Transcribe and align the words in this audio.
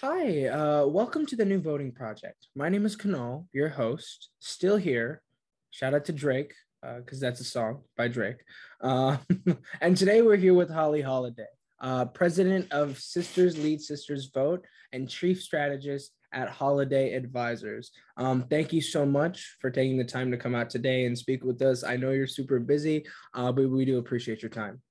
Hi, 0.00 0.46
uh, 0.46 0.86
welcome 0.86 1.24
to 1.26 1.36
the 1.36 1.44
New 1.44 1.60
Voting 1.60 1.92
Project. 1.92 2.48
My 2.56 2.68
name 2.68 2.84
is 2.84 2.96
Kanal, 2.96 3.46
your 3.52 3.68
host, 3.68 4.30
still 4.40 4.76
here. 4.76 5.22
Shout 5.70 5.94
out 5.94 6.04
to 6.06 6.12
Drake, 6.12 6.52
because 6.82 7.22
uh, 7.22 7.26
that's 7.26 7.40
a 7.40 7.44
song 7.44 7.82
by 7.96 8.08
Drake. 8.08 8.38
Uh, 8.80 9.18
and 9.80 9.96
today 9.96 10.20
we're 10.20 10.34
here 10.34 10.52
with 10.52 10.68
Holli 10.68 11.02
Holliday, 11.02 11.46
uh, 11.80 12.06
president 12.06 12.72
of 12.72 12.98
Sisters 12.98 13.56
Lead 13.56 13.80
Sisters 13.80 14.30
Vote 14.34 14.66
and 14.92 15.08
chief 15.08 15.40
strategist 15.40 16.10
at 16.32 16.48
Holliday 16.48 17.14
Advisors. 17.14 17.92
Um, 18.16 18.46
thank 18.50 18.72
you 18.72 18.80
so 18.80 19.06
much 19.06 19.58
for 19.60 19.70
taking 19.70 19.96
the 19.96 20.04
time 20.04 20.32
to 20.32 20.36
come 20.36 20.56
out 20.56 20.70
today 20.70 21.04
and 21.04 21.16
speak 21.16 21.44
with 21.44 21.62
us. 21.62 21.84
I 21.84 21.96
know 21.96 22.10
you're 22.10 22.26
super 22.26 22.58
busy, 22.58 23.06
uh, 23.34 23.52
but 23.52 23.70
we 23.70 23.84
do 23.84 23.98
appreciate 23.98 24.42
your 24.42 24.50
time. 24.50 24.82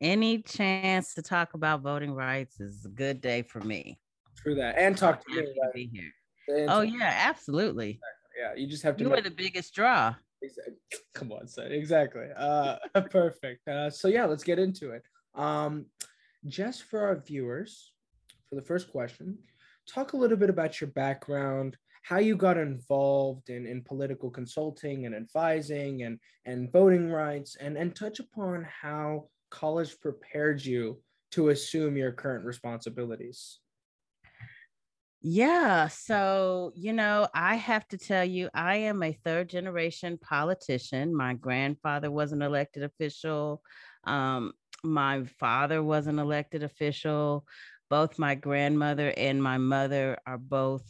Any 0.00 0.40
chance 0.40 1.12
to 1.12 1.20
talk 1.20 1.52
about 1.52 1.82
voting 1.82 2.14
rights 2.14 2.58
is 2.58 2.86
a 2.86 2.88
good 2.88 3.20
day 3.20 3.42
for 3.42 3.60
me. 3.60 3.98
True 4.46 4.54
that, 4.54 4.78
and 4.78 4.96
talk 4.96 5.26
to. 5.26 5.32
To 5.32 5.70
be 5.74 5.90
here. 5.92 6.68
oh 6.68 6.82
yeah, 6.82 7.12
absolutely. 7.26 7.98
Yeah, 8.38 8.54
you 8.54 8.68
just 8.68 8.84
have 8.84 8.96
to. 8.96 9.02
You 9.02 9.10
were 9.10 9.20
the 9.20 9.28
biggest 9.28 9.74
draw. 9.74 10.14
Exactly. 10.40 10.74
Come 11.14 11.32
on, 11.32 11.48
son. 11.48 11.72
Exactly. 11.72 12.26
Uh, 12.36 12.76
perfect. 13.10 13.66
Uh, 13.66 13.90
so 13.90 14.06
yeah, 14.06 14.24
let's 14.24 14.44
get 14.44 14.60
into 14.60 14.92
it. 14.92 15.02
Um, 15.34 15.86
just 16.46 16.84
for 16.84 17.00
our 17.00 17.16
viewers, 17.16 17.90
for 18.48 18.54
the 18.54 18.62
first 18.62 18.88
question, 18.92 19.36
talk 19.92 20.12
a 20.12 20.16
little 20.16 20.36
bit 20.36 20.48
about 20.48 20.80
your 20.80 20.90
background, 20.90 21.76
how 22.04 22.18
you 22.18 22.36
got 22.36 22.56
involved 22.56 23.50
in, 23.50 23.66
in 23.66 23.82
political 23.82 24.30
consulting 24.30 25.06
and 25.06 25.14
advising 25.16 26.04
and, 26.04 26.20
and 26.44 26.70
voting 26.70 27.10
rights, 27.10 27.56
and, 27.56 27.76
and 27.76 27.96
touch 27.96 28.20
upon 28.20 28.64
how 28.80 29.26
college 29.50 29.98
prepared 29.98 30.64
you 30.64 31.02
to 31.32 31.48
assume 31.48 31.96
your 31.96 32.12
current 32.12 32.44
responsibilities. 32.44 33.58
Yeah. 35.28 35.88
So, 35.88 36.70
you 36.76 36.92
know, 36.92 37.26
I 37.34 37.56
have 37.56 37.88
to 37.88 37.98
tell 37.98 38.24
you, 38.24 38.48
I 38.54 38.76
am 38.76 39.02
a 39.02 39.12
third 39.12 39.48
generation 39.50 40.18
politician. 40.18 41.16
My 41.16 41.34
grandfather 41.34 42.12
was 42.12 42.30
an 42.30 42.42
elected 42.42 42.84
official. 42.84 43.60
Um, 44.04 44.52
my 44.84 45.24
father 45.24 45.82
was 45.82 46.06
an 46.06 46.20
elected 46.20 46.62
official. 46.62 47.44
Both 47.90 48.20
my 48.20 48.36
grandmother 48.36 49.12
and 49.16 49.42
my 49.42 49.58
mother 49.58 50.16
are 50.28 50.38
both 50.38 50.84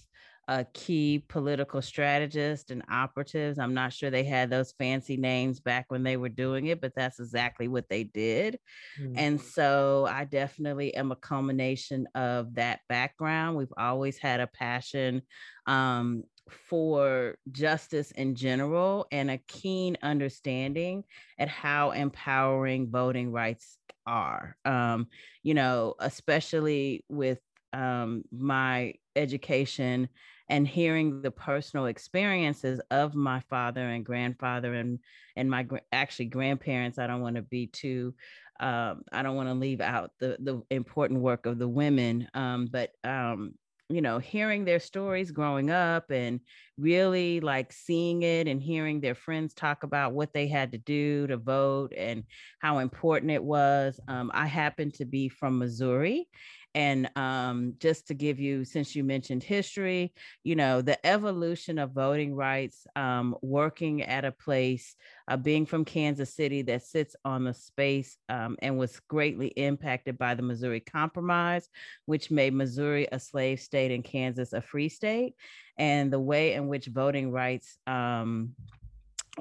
uh, 0.48 0.64
key 0.72 1.24
political 1.28 1.82
strategists 1.82 2.70
and 2.70 2.82
operatives. 2.88 3.58
I'm 3.58 3.74
not 3.74 3.92
sure 3.92 4.10
they 4.10 4.24
had 4.24 4.48
those 4.48 4.72
fancy 4.78 5.16
names 5.16 5.58
back 5.58 5.86
when 5.88 6.02
they 6.02 6.16
were 6.16 6.28
doing 6.28 6.66
it, 6.66 6.80
but 6.80 6.94
that's 6.94 7.18
exactly 7.18 7.66
what 7.66 7.88
they 7.88 8.04
did. 8.04 8.58
Mm-hmm. 9.00 9.18
And 9.18 9.40
so 9.40 10.06
I 10.08 10.24
definitely 10.24 10.94
am 10.94 11.10
a 11.10 11.16
culmination 11.16 12.06
of 12.14 12.54
that 12.54 12.80
background. 12.88 13.56
We've 13.56 13.72
always 13.76 14.18
had 14.18 14.40
a 14.40 14.46
passion 14.46 15.22
um, 15.66 16.22
for 16.68 17.38
justice 17.50 18.12
in 18.12 18.36
general 18.36 19.06
and 19.10 19.30
a 19.30 19.38
keen 19.48 19.96
understanding 20.02 21.02
at 21.38 21.48
how 21.48 21.90
empowering 21.90 22.88
voting 22.88 23.32
rights 23.32 23.78
are. 24.06 24.56
Um, 24.64 25.08
you 25.42 25.54
know, 25.54 25.94
especially 25.98 27.04
with 27.08 27.40
um, 27.72 28.22
my 28.30 28.94
education 29.16 30.08
and 30.48 30.66
hearing 30.66 31.22
the 31.22 31.30
personal 31.30 31.86
experiences 31.86 32.80
of 32.90 33.14
my 33.14 33.40
father 33.50 33.88
and 33.88 34.04
grandfather 34.04 34.74
and 34.74 34.98
and 35.36 35.50
my 35.50 35.66
actually 35.92 36.26
grandparents 36.26 36.98
i 36.98 37.06
don't 37.06 37.22
want 37.22 37.36
to 37.36 37.42
be 37.42 37.66
too 37.66 38.14
um, 38.60 39.02
i 39.12 39.22
don't 39.22 39.36
want 39.36 39.48
to 39.48 39.54
leave 39.54 39.80
out 39.80 40.12
the 40.20 40.36
the 40.40 40.62
important 40.70 41.20
work 41.20 41.46
of 41.46 41.58
the 41.58 41.68
women 41.68 42.28
um, 42.34 42.68
but 42.70 42.90
um, 43.04 43.54
you 43.88 44.02
know 44.02 44.18
hearing 44.18 44.64
their 44.64 44.80
stories 44.80 45.30
growing 45.30 45.70
up 45.70 46.10
and 46.10 46.40
really 46.76 47.40
like 47.40 47.72
seeing 47.72 48.22
it 48.22 48.48
and 48.48 48.60
hearing 48.60 49.00
their 49.00 49.14
friends 49.14 49.54
talk 49.54 49.84
about 49.84 50.12
what 50.12 50.32
they 50.32 50.48
had 50.48 50.72
to 50.72 50.78
do 50.78 51.26
to 51.26 51.36
vote 51.36 51.92
and 51.96 52.24
how 52.60 52.78
important 52.78 53.30
it 53.30 53.42
was 53.42 54.00
um, 54.08 54.30
i 54.34 54.46
happen 54.46 54.90
to 54.90 55.04
be 55.04 55.28
from 55.28 55.58
missouri 55.58 56.28
and 56.76 57.08
um, 57.16 57.72
just 57.78 58.06
to 58.08 58.14
give 58.14 58.38
you, 58.38 58.62
since 58.62 58.94
you 58.94 59.02
mentioned 59.02 59.42
history, 59.42 60.12
you 60.44 60.54
know, 60.54 60.82
the 60.82 61.04
evolution 61.06 61.78
of 61.78 61.92
voting 61.92 62.34
rights, 62.34 62.86
um, 62.94 63.34
working 63.40 64.02
at 64.02 64.26
a 64.26 64.30
place, 64.30 64.94
uh, 65.26 65.38
being 65.38 65.64
from 65.64 65.86
Kansas 65.86 66.34
City 66.34 66.60
that 66.60 66.82
sits 66.82 67.16
on 67.24 67.44
the 67.44 67.54
space 67.54 68.18
um, 68.28 68.58
and 68.60 68.76
was 68.76 69.00
greatly 69.08 69.48
impacted 69.48 70.18
by 70.18 70.34
the 70.34 70.42
Missouri 70.42 70.80
Compromise, 70.80 71.70
which 72.04 72.30
made 72.30 72.52
Missouri 72.52 73.08
a 73.10 73.18
slave 73.18 73.58
state 73.58 73.90
and 73.90 74.04
Kansas 74.04 74.52
a 74.52 74.60
free 74.60 74.90
state. 74.90 75.34
And 75.78 76.12
the 76.12 76.20
way 76.20 76.52
in 76.52 76.68
which 76.68 76.88
voting 76.88 77.32
rights 77.32 77.78
um, 77.86 78.54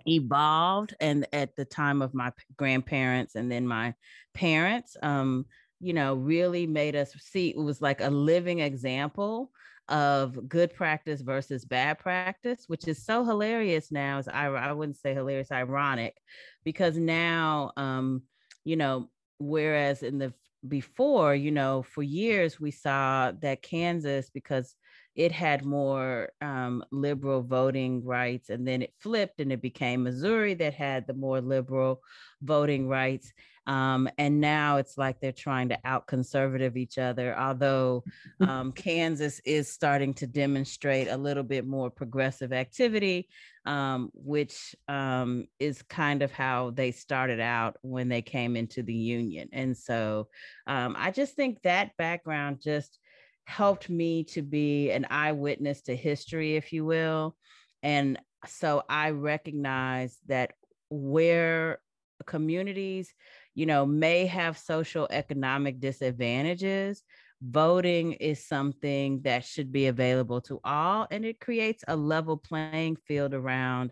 evolved 0.07 0.95
and 1.01 1.27
at 1.33 1.53
the 1.57 1.65
time 1.65 2.01
of 2.01 2.13
my 2.13 2.31
grandparents 2.55 3.35
and 3.35 3.51
then 3.51 3.67
my 3.67 3.93
parents 4.33 4.95
um, 5.01 5.45
you 5.85 5.93
know, 5.93 6.15
really 6.15 6.65
made 6.65 6.95
us 6.95 7.13
see 7.19 7.49
it 7.49 7.57
was 7.57 7.79
like 7.79 8.01
a 8.01 8.09
living 8.09 8.59
example 8.59 9.51
of 9.87 10.49
good 10.49 10.73
practice 10.73 11.21
versus 11.21 11.63
bad 11.63 11.99
practice, 11.99 12.63
which 12.65 12.87
is 12.87 13.05
so 13.05 13.23
hilarious 13.23 13.91
now. 13.91 14.17
Is 14.17 14.27
I, 14.27 14.47
I 14.47 14.71
wouldn't 14.71 14.97
say 14.97 15.13
hilarious, 15.13 15.51
ironic, 15.51 16.17
because 16.63 16.97
now, 16.97 17.71
um, 17.77 18.23
you 18.63 18.77
know, 18.77 19.11
whereas 19.37 20.01
in 20.01 20.17
the 20.17 20.33
before, 20.67 21.35
you 21.35 21.51
know, 21.51 21.83
for 21.83 22.01
years 22.01 22.59
we 22.59 22.71
saw 22.71 23.31
that 23.41 23.61
Kansas, 23.61 24.31
because 24.31 24.73
it 25.15 25.31
had 25.31 25.65
more 25.65 26.29
um, 26.41 26.83
liberal 26.91 27.41
voting 27.41 28.03
rights, 28.03 28.49
and 28.49 28.67
then 28.67 28.81
it 28.81 28.93
flipped 28.99 29.39
and 29.39 29.51
it 29.51 29.61
became 29.61 30.03
Missouri 30.03 30.53
that 30.55 30.73
had 30.73 31.07
the 31.07 31.13
more 31.13 31.41
liberal 31.41 32.01
voting 32.41 32.87
rights. 32.87 33.31
Um, 33.67 34.07
and 34.17 34.39
now 34.39 34.77
it's 34.77 34.97
like 34.97 35.19
they're 35.19 35.31
trying 35.31 35.69
to 35.69 35.79
out 35.85 36.05
conservative 36.05 36.77
each 36.77 36.97
other, 36.97 37.37
although 37.37 38.03
um, 38.41 38.71
Kansas 38.75 39.39
is 39.43 39.71
starting 39.71 40.13
to 40.15 40.27
demonstrate 40.27 41.07
a 41.07 41.17
little 41.17 41.43
bit 41.43 41.65
more 41.65 41.89
progressive 41.89 42.53
activity, 42.53 43.27
um, 43.65 44.11
which 44.13 44.75
um, 44.87 45.47
is 45.59 45.81
kind 45.81 46.21
of 46.21 46.31
how 46.31 46.71
they 46.71 46.91
started 46.91 47.39
out 47.39 47.77
when 47.81 48.07
they 48.07 48.21
came 48.21 48.55
into 48.55 48.83
the 48.83 48.93
union. 48.93 49.49
And 49.51 49.75
so 49.75 50.27
um, 50.67 50.95
I 50.97 51.09
just 51.09 51.35
think 51.35 51.61
that 51.63 51.97
background 51.97 52.61
just 52.61 52.99
helped 53.45 53.89
me 53.89 54.23
to 54.25 54.41
be 54.41 54.91
an 54.91 55.05
eyewitness 55.09 55.81
to 55.83 55.95
history, 55.95 56.55
if 56.55 56.73
you 56.73 56.85
will. 56.85 57.35
And 57.83 58.19
so 58.47 58.83
I 58.89 59.11
recognize 59.11 60.17
that 60.27 60.53
where 60.89 61.79
communities 62.25 63.13
you 63.55 63.65
know, 63.65 63.85
may 63.85 64.25
have 64.25 64.57
social 64.57 65.07
economic 65.09 65.79
disadvantages, 65.79 67.01
voting 67.41 68.13
is 68.13 68.45
something 68.45 69.21
that 69.21 69.45
should 69.45 69.71
be 69.71 69.87
available 69.87 70.41
to 70.41 70.59
all 70.63 71.05
and 71.11 71.25
it 71.25 71.39
creates 71.39 71.83
a 71.87 71.95
level 71.95 72.37
playing 72.37 72.95
field 73.07 73.33
around 73.33 73.91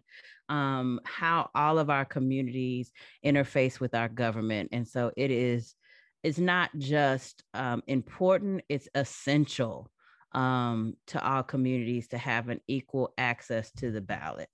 um, 0.50 1.00
how 1.04 1.50
all 1.54 1.78
of 1.78 1.90
our 1.90 2.06
communities 2.06 2.92
interface 3.24 3.80
with 3.80 3.94
our 3.94 4.08
government 4.08 4.70
and 4.72 4.88
so 4.88 5.12
it 5.18 5.30
is 5.30 5.76
it's 6.24 6.40
not 6.40 6.70
just 6.78 7.44
um, 7.54 7.84
important 7.88 8.64
it's 8.70 8.88
essential 8.96 9.92
um, 10.34 10.96
to 11.08 11.24
all 11.24 11.44
communities 11.44 12.08
to 12.08 12.18
have 12.18 12.50
an 12.50 12.60
equal 12.68 13.14
access 13.18 13.72
to 13.74 13.92
the 13.92 14.02
ballot. 14.02 14.50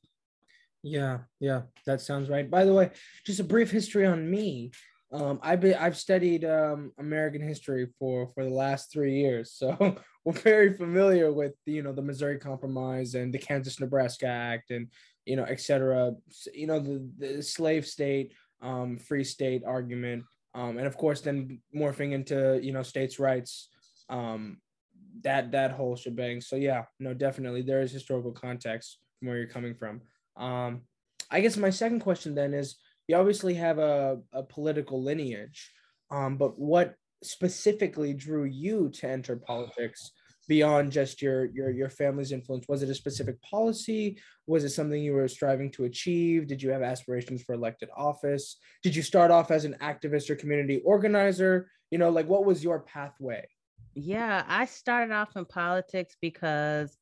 Yeah 0.84 1.20
yeah 1.40 1.64
that 1.86 2.02
sounds 2.02 2.30
right. 2.30 2.50
By 2.50 2.66
the 2.66 2.74
way 2.74 2.92
just 3.26 3.40
a 3.40 3.44
brief 3.44 3.72
history 3.72 4.06
on 4.06 4.30
me. 4.30 4.72
Um, 5.12 5.40
I've 5.42 5.60
been 5.60 5.76
I've 5.76 5.98
studied 5.98 6.46
um, 6.46 6.92
American 7.00 7.42
history 7.42 7.88
for 7.98 8.28
for 8.28 8.44
the 8.44 8.54
last 8.54 8.92
three 8.92 9.20
years, 9.20 9.52
so 9.52 9.98
we're 10.26 10.34
very 10.34 10.74
familiar 10.78 11.34
with 11.34 11.54
you 11.66 11.82
know 11.82 11.94
the 11.94 12.02
Missouri 12.02 12.38
Compromise 12.38 13.16
and 13.16 13.34
the 13.34 13.40
Kansas 13.40 13.80
Nebraska 13.80 14.28
Act 14.28 14.70
and 14.70 14.88
you 15.26 15.36
know 15.36 15.46
etc. 15.46 16.14
You 16.54 16.68
know 16.68 16.80
the, 16.80 17.10
the 17.18 17.42
slave 17.42 17.88
state, 17.88 18.34
um, 18.62 18.98
free 18.98 19.24
state 19.24 19.64
argument, 19.66 20.26
um, 20.54 20.78
and 20.78 20.88
of 20.88 20.98
course 20.98 21.22
then 21.22 21.62
morphing 21.76 22.14
into 22.14 22.60
you 22.62 22.74
know 22.74 22.84
states' 22.84 23.20
rights, 23.20 23.70
um, 24.10 24.58
that 25.22 25.52
that 25.52 25.72
whole 25.72 25.96
shebang. 25.96 26.42
So 26.42 26.56
yeah, 26.56 26.84
no, 27.00 27.14
definitely 27.14 27.62
there 27.62 27.82
is 27.82 27.92
historical 27.92 28.32
context 28.32 29.00
from 29.20 29.28
where 29.28 29.38
you're 29.38 29.48
coming 29.48 29.76
from. 29.76 30.02
Um, 30.38 30.82
I 31.32 31.42
guess 31.42 31.58
my 31.58 31.70
second 31.70 32.00
question 32.00 32.34
then 32.36 32.54
is 32.54 32.78
you 33.08 33.16
obviously 33.16 33.54
have 33.56 33.78
a, 33.78 34.20
a 34.34 34.44
political 34.44 35.04
lineage, 35.04 35.72
um, 36.12 36.38
but 36.38 36.58
what 36.58 36.96
specifically 37.24 38.14
drew 38.14 38.46
you 38.46 38.90
to 38.90 39.08
enter 39.08 39.36
politics 39.36 40.12
beyond 40.50 40.92
just 40.92 41.22
your 41.22 41.46
your 41.46 41.70
your 41.70 41.90
family's 41.90 42.34
influence? 42.34 42.68
Was 42.68 42.84
it 42.84 42.90
a 42.90 42.96
specific 42.96 43.42
policy? 43.42 44.20
Was 44.48 44.64
it 44.66 44.72
something 44.72 45.02
you 45.02 45.14
were 45.14 45.28
striving 45.28 45.72
to 45.72 45.86
achieve? 45.86 46.48
Did 46.48 46.62
you 46.62 46.72
have 46.72 46.82
aspirations 46.82 47.44
for 47.44 47.54
elected 47.54 47.88
office? 47.96 48.58
Did 48.84 48.96
you 48.96 49.04
start 49.04 49.32
off 49.32 49.52
as 49.52 49.64
an 49.64 49.78
activist 49.82 50.30
or 50.30 50.36
community 50.36 50.82
organizer? 50.84 51.70
You 51.92 52.00
know, 52.00 52.10
like 52.10 52.28
what 52.28 52.44
was 52.44 52.64
your 52.64 52.82
pathway? 52.82 53.48
Yeah, 53.94 54.44
I 54.48 54.66
started 54.66 55.14
off 55.14 55.38
in 55.38 55.46
politics 55.46 56.18
because 56.20 56.98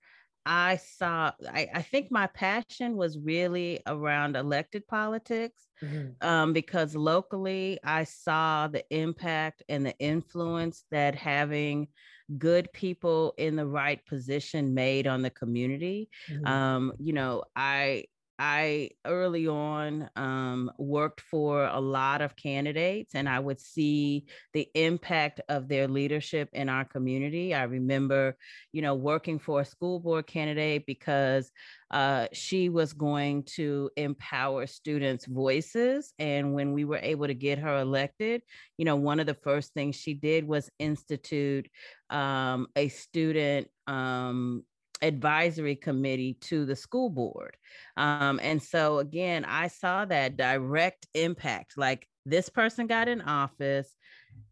I 0.48 0.78
saw, 0.78 1.34
I, 1.54 1.68
I 1.74 1.82
think 1.82 2.10
my 2.10 2.28
passion 2.28 2.96
was 2.96 3.20
really 3.20 3.82
around 3.86 4.38
elected 4.38 4.88
politics 4.88 5.62
mm-hmm. 5.84 6.26
um, 6.26 6.54
because 6.54 6.96
locally 6.96 7.80
I 7.84 8.06
saw 8.06 8.70
the 8.70 8.86
impact 8.90 9.64
and 9.68 9.86
the 9.86 9.98
influence 10.00 10.86
that 10.90 11.16
having 11.16 11.90
good 12.38 12.72
people 12.72 13.34
in 13.38 13.58
the 13.58 13.68
right 13.68 14.04
position 14.06 14.74
made 14.74 15.06
on 15.06 15.22
the 15.22 15.30
community. 15.30 16.10
Mm-hmm. 16.32 16.48
Um, 16.48 16.94
you 16.98 17.12
know, 17.12 17.44
I 17.54 18.06
I 18.40 18.92
early 19.06 19.48
on 19.48 20.10
um, 20.16 20.72
worked 20.78 21.22
for 21.22 21.66
a 21.66 21.80
lot 21.80 22.22
of 22.22 22.36
candidates 22.36 23.16
and 23.16 23.28
I 23.28 23.40
would 23.40 23.60
see 23.60 24.26
the 24.54 24.70
impact 24.76 25.42
of 25.50 25.68
their 25.68 25.88
leadership 25.88 26.50
in 26.54 26.70
our 26.70 26.86
community. 26.86 27.56
I 27.56 27.64
remember, 27.64 28.38
you 28.72 28.82
know, 28.82 28.94
working 28.96 29.40
for 29.40 29.62
a 29.62 29.66
school 29.66 30.00
board 30.00 30.28
candidate 30.28 30.86
because 30.86 31.52
uh, 31.90 32.28
she 32.32 32.70
was 32.70 32.94
going 32.94 33.44
to 33.44 33.90
empower 33.98 34.68
students' 34.68 35.26
voices. 35.26 36.14
And 36.20 36.54
when 36.54 36.74
we 36.74 36.86
were 36.86 37.00
able 37.02 37.28
to 37.28 37.34
get 37.34 37.60
her 37.60 37.78
elected, 37.78 38.44
you 38.78 38.86
know, 38.86 38.98
one 38.98 39.20
of 39.20 39.26
the 39.26 39.34
first 39.34 39.74
things 39.74 39.96
she 39.96 40.14
did 40.14 40.48
was 40.48 40.70
institute 40.78 41.70
um, 42.10 42.68
a 42.76 42.90
student 42.90 43.68
um, 43.88 44.64
advisory 45.02 45.76
committee 45.76 46.38
to 46.42 46.66
the 46.66 46.76
school 46.76 47.10
board. 47.10 47.58
Um, 47.96 48.40
and 48.42 48.62
so, 48.62 49.00
again, 49.00 49.46
I 49.46 49.68
saw 49.68 50.06
that 50.06 50.38
direct 50.38 51.08
impact. 51.14 51.78
Like 51.78 52.08
this 52.26 52.50
person 52.50 52.88
got 52.88 53.08
in 53.08 53.22
office, 53.22 53.96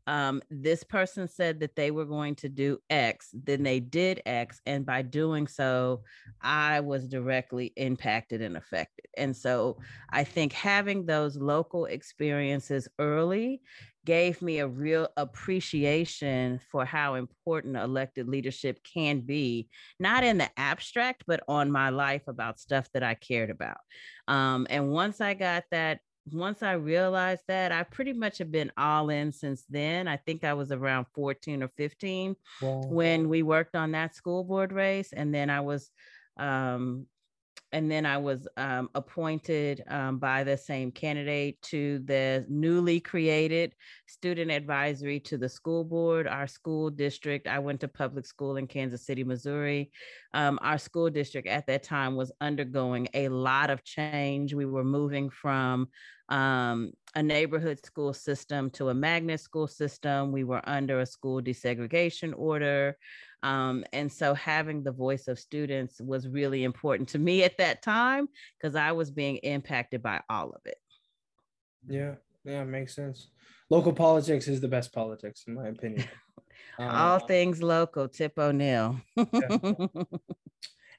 um, 0.07 0.41
this 0.49 0.83
person 0.83 1.27
said 1.27 1.59
that 1.61 1.75
they 1.75 1.89
were 1.89 2.05
going 2.05 2.35
to 2.35 2.49
do 2.49 2.79
X, 2.89 3.29
then 3.33 3.63
they 3.63 3.79
did 3.79 4.21
X. 4.25 4.61
And 4.65 4.85
by 4.85 5.01
doing 5.01 5.47
so, 5.47 6.03
I 6.41 6.79
was 6.81 7.07
directly 7.07 7.73
impacted 7.75 8.41
and 8.41 8.55
affected. 8.55 9.05
And 9.17 9.35
so 9.35 9.77
I 10.11 10.23
think 10.23 10.53
having 10.53 11.05
those 11.05 11.37
local 11.37 11.85
experiences 11.85 12.87
early 12.99 13.61
gave 14.05 14.39
me 14.43 14.59
a 14.59 14.67
real 14.67 15.07
appreciation 15.17 16.59
for 16.69 16.85
how 16.85 17.15
important 17.15 17.75
elected 17.75 18.27
leadership 18.27 18.79
can 18.83 19.21
be, 19.21 19.67
not 19.99 20.23
in 20.23 20.37
the 20.37 20.49
abstract, 20.57 21.23
but 21.25 21.41
on 21.47 21.71
my 21.71 21.89
life 21.89 22.21
about 22.27 22.59
stuff 22.59 22.87
that 22.93 23.01
I 23.01 23.15
cared 23.15 23.49
about. 23.49 23.77
Um, 24.27 24.67
and 24.69 24.91
once 24.91 25.19
I 25.21 25.33
got 25.33 25.63
that 25.71 26.01
once 26.31 26.63
I 26.63 26.73
realized 26.73 27.43
that, 27.47 27.71
I 27.71 27.83
pretty 27.83 28.13
much 28.13 28.39
have 28.39 28.51
been 28.51 28.71
all 28.77 29.09
in 29.09 29.31
since 29.31 29.63
then. 29.69 30.07
I 30.07 30.17
think 30.17 30.43
I 30.43 30.53
was 30.53 30.71
around 30.71 31.05
14 31.13 31.61
or 31.61 31.69
15 31.77 32.35
wow. 32.61 32.81
when 32.87 33.29
we 33.29 33.43
worked 33.43 33.75
on 33.75 33.91
that 33.91 34.15
school 34.15 34.43
board 34.43 34.71
race. 34.71 35.13
And 35.13 35.33
then 35.33 35.49
I 35.49 35.61
was 35.61 35.91
um, 36.37 37.05
and 37.75 37.91
then 37.91 38.05
I 38.05 38.17
was 38.17 38.47
um, 38.55 38.89
appointed 38.95 39.83
um, 39.89 40.17
by 40.17 40.45
the 40.45 40.55
same 40.55 40.93
candidate 40.93 41.61
to 41.63 41.99
the 42.05 42.45
newly 42.47 43.01
created 43.01 43.75
student 44.05 44.49
advisory 44.49 45.19
to 45.19 45.37
the 45.37 45.49
school 45.49 45.83
board. 45.83 46.25
Our 46.25 46.47
school 46.47 46.89
district, 46.89 47.47
I 47.47 47.59
went 47.59 47.81
to 47.81 47.89
public 47.89 48.25
school 48.25 48.55
in 48.55 48.65
Kansas 48.65 49.05
City, 49.05 49.25
Missouri. 49.25 49.91
Um, 50.33 50.57
our 50.61 50.77
school 50.77 51.09
district 51.09 51.49
at 51.49 51.67
that 51.67 51.83
time 51.83 52.15
was 52.15 52.31
undergoing 52.39 53.09
a 53.13 53.27
lot 53.27 53.69
of 53.69 53.83
change. 53.83 54.53
We 54.53 54.65
were 54.65 54.85
moving 54.85 55.29
from 55.29 55.89
um, 56.29 56.93
a 57.13 57.21
neighborhood 57.21 57.85
school 57.85 58.13
system 58.13 58.69
to 58.71 58.87
a 58.87 58.93
magnet 58.93 59.41
school 59.41 59.67
system. 59.67 60.31
We 60.31 60.45
were 60.45 60.61
under 60.63 61.01
a 61.01 61.05
school 61.05 61.41
desegregation 61.41 62.33
order. 62.37 62.97
Um, 63.43 63.83
and 63.93 64.11
so 64.11 64.33
having 64.33 64.83
the 64.83 64.91
voice 64.91 65.27
of 65.27 65.39
students 65.39 66.01
was 66.01 66.27
really 66.27 66.63
important 66.63 67.09
to 67.09 67.19
me 67.19 67.43
at 67.43 67.57
that 67.57 67.81
time 67.81 68.27
because 68.59 68.75
I 68.75 68.91
was 68.93 69.11
being 69.11 69.37
impacted 69.37 70.01
by 70.01 70.21
all 70.29 70.51
of 70.51 70.61
it. 70.65 70.77
Yeah, 71.87 72.15
yeah, 72.43 72.63
makes 72.63 72.95
sense. 72.95 73.29
Local 73.69 73.93
politics 73.93 74.47
is 74.47 74.61
the 74.61 74.67
best 74.67 74.93
politics, 74.93 75.43
in 75.47 75.55
my 75.55 75.67
opinion. 75.67 76.07
all 76.79 77.21
um, 77.21 77.27
things 77.27 77.61
local, 77.61 78.07
Tip 78.07 78.37
O'Neill. 78.37 78.99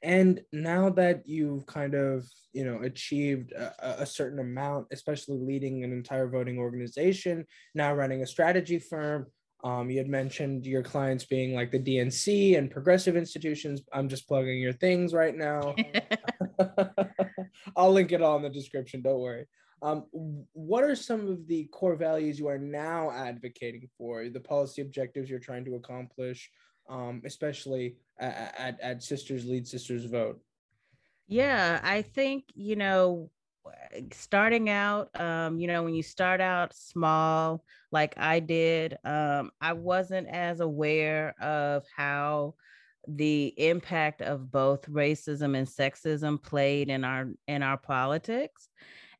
and 0.03 0.41
now 0.53 0.91
that 0.91 1.27
you've 1.27 1.67
kind 1.67 1.95
of 1.95 2.27
you 2.53 2.65
know 2.65 2.83
achieved 2.83 3.53
a, 3.53 4.03
a, 4.03 4.07
certain 4.07 4.39
amount 4.39 4.87
especially 4.93 5.39
leading 5.39 5.85
an 5.85 5.93
entire 5.93 6.29
voting 6.29 6.59
organization 6.59 7.45
now 7.75 7.95
running 7.95 8.23
a 8.23 8.27
strategy 8.27 8.79
firm 8.79 9.27
um, 9.67 9.91
you 9.91 9.99
had 9.99 10.09
mentioned 10.09 10.65
your 10.65 10.85
clients 10.85 11.25
being 11.25 11.53
like 11.53 11.73
the 11.73 11.79
DNC 11.81 12.57
and 12.57 12.71
progressive 12.71 13.17
institutions. 13.17 13.83
I'm 13.93 14.09
just 14.09 14.29
plugging 14.29 14.61
your 14.61 14.73
things 14.73 15.13
right 15.13 15.37
now. 15.37 15.75
I'll 17.77 17.93
link 17.93 18.13
it 18.13 18.23
all 18.23 18.37
in 18.37 18.45
the 18.45 18.49
description. 18.49 19.03
Don't 19.03 19.19
worry. 19.19 19.47
Um, 19.83 20.05
what 20.13 20.85
are 20.85 20.95
some 20.95 21.29
of 21.29 21.49
the 21.49 21.65
core 21.73 21.97
values 21.97 22.39
you 22.39 22.47
are 22.47 22.59
now 22.59 23.11
advocating 23.11 23.89
for? 23.99 24.29
The 24.29 24.39
policy 24.39 24.83
objectives 24.83 25.29
you're 25.29 25.41
trying 25.41 25.65
to 25.65 25.75
accomplish, 25.75 26.49
um, 26.89 27.23
especially 27.25 27.97
at, 28.21 28.55
at, 28.57 28.81
at 28.81 29.03
Sisters 29.03 29.47
Lead 29.47 29.67
Sisters 29.67 30.05
Vote? 30.05 30.41
Yeah, 31.27 31.81
I 31.83 32.03
think, 32.03 32.45
you 32.55 32.77
know, 32.77 33.31
starting 34.13 34.69
out 34.69 35.09
um, 35.21 35.59
you 35.59 35.67
know 35.67 35.83
when 35.83 35.95
you 35.95 36.03
start 36.03 36.41
out 36.41 36.75
small 36.75 37.65
like 37.93 38.15
i 38.19 38.41
did 38.41 38.97
um, 39.05 39.51
i 39.61 39.73
wasn't 39.73 40.27
as 40.29 40.61
aware 40.61 41.35
of 41.41 41.85
how 41.97 42.55
the 43.09 43.55
impact 43.57 44.23
of 44.23 44.51
both 44.51 44.87
racism 44.91 45.57
and 45.57 45.67
sexism 45.67 46.43
played 46.43 46.89
in 46.89 47.05
our 47.05 47.29
in 47.47 47.63
our 47.63 47.79
politics. 47.79 48.69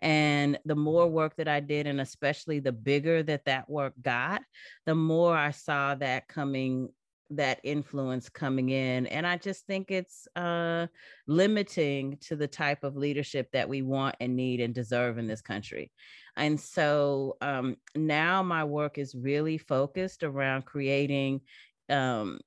And 0.01 0.59
the 0.67 0.75
more 0.75 1.07
work 1.07 1.37
that 1.37 1.49
i 1.49 1.59
did 1.61 1.87
and 1.87 2.03
especially 2.03 2.61
the 2.61 2.73
bigger 2.73 3.23
that 3.23 3.47
that 3.47 3.69
work 3.71 3.95
got 4.03 4.43
the 4.85 4.95
more 4.95 5.35
i 5.35 5.51
saw 5.51 5.95
that 5.95 6.29
coming 6.29 6.91
that 7.31 7.61
influence 7.65 8.29
coming 8.29 8.69
in 8.69 9.07
and 9.09 9.27
i 9.27 9.37
just 9.37 9.67
think 9.67 9.91
it's 9.91 10.29
uh 10.37 10.87
limiting 11.27 12.17
to 12.21 12.37
the 12.37 12.47
type 12.47 12.85
of 12.85 12.97
leadership 12.97 13.49
that 13.53 13.69
we 13.69 13.83
want 13.83 14.15
and 14.21 14.37
need 14.37 14.61
and 14.61 14.75
deserve 14.75 15.19
in 15.19 15.27
this 15.27 15.41
country. 15.41 15.91
And 16.37 16.61
so 16.61 17.37
um 17.41 17.77
now 17.95 18.43
my 18.43 18.65
work 18.65 18.99
is 18.99 19.15
really 19.15 19.59
focused 19.59 20.23
around 20.23 20.65
creating 20.65 21.41
um 21.89 22.39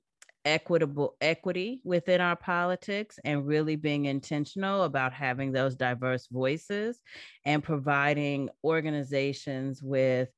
equitable 0.46 1.16
equity 1.20 1.82
within 1.84 2.18
our 2.20 2.36
politics 2.36 3.18
and 3.26 3.46
really 3.46 3.76
being 3.76 4.06
intentional 4.06 4.84
about 4.84 5.12
having 5.12 5.52
those 5.52 5.74
diverse 5.74 6.28
voices 6.28 6.98
and 7.44 7.62
providing 7.62 8.48
organizations 8.64 9.82
with 9.82 10.30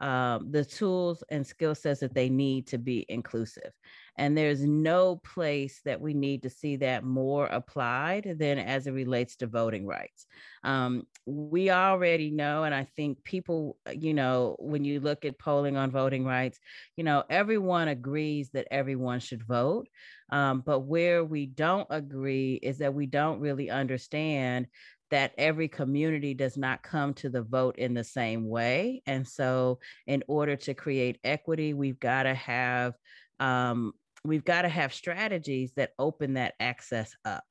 um, 0.00 0.50
the 0.50 0.64
tools 0.64 1.22
and 1.28 1.46
skill 1.46 1.74
sets 1.74 2.00
that 2.00 2.14
they 2.14 2.30
need 2.30 2.66
to 2.68 2.78
be 2.78 3.04
inclusive. 3.08 3.72
And 4.16 4.36
there's 4.36 4.62
no 4.64 5.16
place 5.16 5.80
that 5.84 6.00
we 6.00 6.14
need 6.14 6.42
to 6.42 6.50
see 6.50 6.76
that 6.76 7.04
more 7.04 7.46
applied 7.46 8.36
than 8.38 8.58
as 8.58 8.86
it 8.86 8.92
relates 8.92 9.36
to 9.36 9.46
voting 9.46 9.86
rights. 9.86 10.26
Um, 10.64 11.06
we 11.26 11.70
already 11.70 12.30
know, 12.30 12.64
and 12.64 12.74
I 12.74 12.84
think 12.96 13.24
people, 13.24 13.78
uh, 13.86 13.92
you 13.92 14.12
know, 14.12 14.56
when 14.58 14.84
you 14.84 15.00
look 15.00 15.24
at 15.24 15.38
polling 15.38 15.76
on 15.76 15.90
voting 15.90 16.24
rights, 16.24 16.58
you 16.96 17.04
know, 17.04 17.24
everyone 17.30 17.88
agrees 17.88 18.50
that 18.50 18.68
everyone 18.70 19.20
should 19.20 19.42
vote. 19.42 19.88
Um, 20.30 20.62
but 20.64 20.80
where 20.80 21.24
we 21.24 21.46
don't 21.46 21.88
agree 21.90 22.54
is 22.62 22.78
that 22.78 22.94
we 22.94 23.06
don't 23.06 23.40
really 23.40 23.70
understand 23.70 24.66
that 25.10 25.32
every 25.38 25.68
community 25.68 26.34
does 26.34 26.56
not 26.56 26.82
come 26.82 27.14
to 27.14 27.28
the 27.28 27.42
vote 27.42 27.76
in 27.78 27.94
the 27.94 28.04
same 28.04 28.48
way. 28.48 29.02
And 29.06 29.26
so, 29.26 29.78
in 30.06 30.22
order 30.28 30.56
to 30.56 30.74
create 30.74 31.18
equity, 31.24 31.74
we've 31.74 32.00
got 32.00 32.24
to 32.24 32.34
have 32.34 32.94
um, 33.38 33.92
we've 34.24 34.44
got 34.44 34.62
to 34.62 34.68
have 34.68 34.92
strategies 34.92 35.72
that 35.76 35.92
open 35.98 36.34
that 36.34 36.54
access 36.60 37.14
up. 37.24 37.44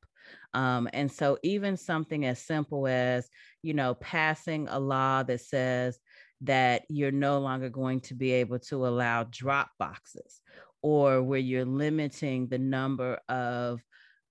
Um, 0.54 0.88
and 0.94 1.12
so, 1.12 1.38
even 1.44 1.78
something 1.78 2.26
as 2.26 2.42
simple 2.42 2.88
as 2.88 3.30
you 3.62 3.74
know 3.74 3.94
passing 3.96 4.68
a 4.70 4.80
law 4.80 5.24
that 5.24 5.42
says 5.42 6.00
that 6.42 6.84
you're 6.90 7.12
no 7.12 7.40
longer 7.40 7.70
going 7.70 8.00
to 8.00 8.16
be 8.16 8.32
able 8.32 8.60
to 8.60 8.88
allow 8.88 9.26
drop 9.26 9.70
boxes 9.78 10.42
or 10.82 11.22
where 11.22 11.40
you're 11.40 11.66
limiting 11.66 12.48
the 12.48 12.58
number 12.58 13.20
of 13.28 13.82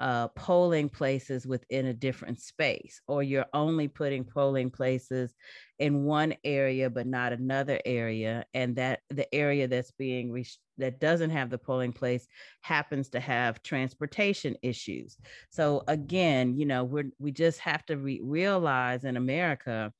uh, 0.01 0.29
polling 0.29 0.89
places 0.89 1.47
within 1.47 1.87
a 1.87 1.95
different 1.95 2.41
space, 2.41 3.01
or 3.09 3.23
you're 3.23 3.47
only 3.53 3.89
putting 3.89 4.25
polling 4.25 4.71
places 4.71 5.35
in 5.79 6.05
one 6.05 6.35
area 6.45 6.89
but 6.91 7.07
not 7.07 7.33
another 7.33 7.81
area, 7.85 8.45
and 8.55 8.77
that 8.77 9.01
the 9.11 9.33
area 9.35 9.67
that's 9.69 9.91
being 9.93 10.31
re- 10.31 10.47
that 10.79 11.01
doesn't 11.01 11.31
have 11.31 11.51
the 11.51 11.59
polling 11.59 11.93
place 11.93 12.27
happens 12.63 13.09
to 13.11 13.21
have 13.21 13.63
transportation 13.63 14.57
issues. 14.63 15.17
So 15.51 15.83
again, 15.89 16.57
you 16.57 16.67
know, 16.67 16.85
we're 16.85 17.11
we 17.19 17.33
just 17.33 17.59
have 17.61 17.85
to 17.87 17.97
re- 17.97 18.21
realize 18.23 19.05
in 19.05 19.17
America 19.17 19.93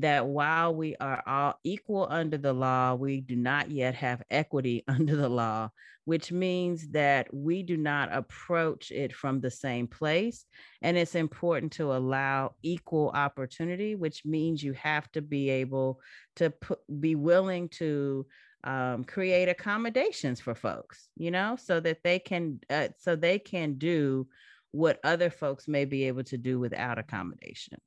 that 0.00 0.26
while 0.26 0.74
we 0.74 0.96
are 0.96 1.22
all 1.26 1.58
equal 1.64 2.06
under 2.10 2.38
the 2.38 2.52
law, 2.52 2.94
we 2.94 3.20
do 3.20 3.36
not 3.36 3.70
yet 3.70 3.94
have 3.94 4.22
equity 4.30 4.84
under 4.88 5.16
the 5.16 5.28
law, 5.28 5.70
which 6.04 6.32
means 6.32 6.88
that 6.88 7.32
we 7.32 7.62
do 7.62 7.76
not 7.76 8.12
approach 8.12 8.90
it 8.90 9.14
from 9.14 9.40
the 9.40 9.50
same 9.50 9.86
place. 9.86 10.44
And 10.82 10.96
it's 10.96 11.14
important 11.14 11.72
to 11.72 11.92
allow 11.92 12.54
equal 12.62 13.10
opportunity, 13.10 13.94
which 13.94 14.24
means 14.24 14.62
you 14.62 14.72
have 14.74 15.10
to 15.12 15.22
be 15.22 15.50
able 15.50 16.00
to 16.36 16.52
be 16.98 17.14
willing 17.14 17.68
to 17.70 18.26
um, 18.64 19.04
create 19.04 19.48
accommodations 19.48 20.40
for 20.40 20.54
folks, 20.54 21.08
you 21.16 21.30
know, 21.30 21.56
so 21.58 21.80
that 21.80 22.02
they 22.04 22.18
can 22.18 22.60
uh, 22.68 22.88
so 22.98 23.16
they 23.16 23.38
can 23.38 23.74
do 23.74 24.26
what 24.72 25.00
other 25.02 25.30
folks 25.30 25.66
may 25.66 25.84
be 25.84 26.04
able 26.04 26.24
to 26.24 26.36
do 26.36 26.58
without 26.58 26.98
accommodation. 26.98 27.78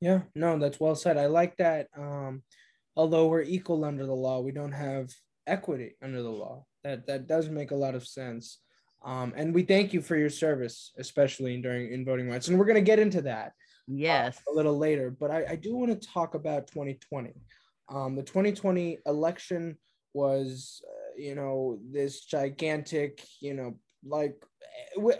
Yeah, 0.00 0.22
no, 0.34 0.58
that's 0.58 0.80
well 0.80 0.94
said. 0.94 1.16
I 1.16 1.26
like 1.26 1.56
that. 1.56 1.88
Um, 1.96 2.42
although 2.96 3.26
we're 3.28 3.42
equal 3.42 3.84
under 3.84 4.06
the 4.06 4.14
law, 4.14 4.40
we 4.40 4.52
don't 4.52 4.72
have 4.72 5.10
equity 5.46 5.96
under 6.02 6.22
the 6.22 6.30
law. 6.30 6.64
That 6.84 7.06
that 7.06 7.26
does 7.26 7.48
make 7.48 7.70
a 7.70 7.76
lot 7.76 7.94
of 7.94 8.06
sense. 8.06 8.58
Um, 9.04 9.32
and 9.36 9.54
we 9.54 9.62
thank 9.62 9.92
you 9.92 10.02
for 10.02 10.16
your 10.16 10.30
service, 10.30 10.92
especially 10.98 11.60
during 11.60 11.92
in 11.92 12.04
voting 12.04 12.28
rights. 12.28 12.48
And 12.48 12.58
we're 12.58 12.64
going 12.64 12.74
to 12.74 12.80
get 12.80 12.98
into 12.98 13.22
that. 13.22 13.52
Yes, 13.86 14.38
uh, 14.38 14.52
a 14.52 14.54
little 14.54 14.76
later. 14.76 15.10
But 15.10 15.30
I, 15.30 15.44
I 15.50 15.56
do 15.56 15.76
want 15.76 16.00
to 16.00 16.08
talk 16.08 16.34
about 16.34 16.66
2020. 16.66 17.32
Um, 17.88 18.16
the 18.16 18.22
2020 18.22 18.98
election 19.06 19.78
was, 20.12 20.82
uh, 20.88 21.20
you 21.20 21.34
know, 21.34 21.78
this 21.92 22.24
gigantic, 22.24 23.24
you 23.40 23.54
know, 23.54 23.78
like 24.04 24.42
eh, 24.98 25.12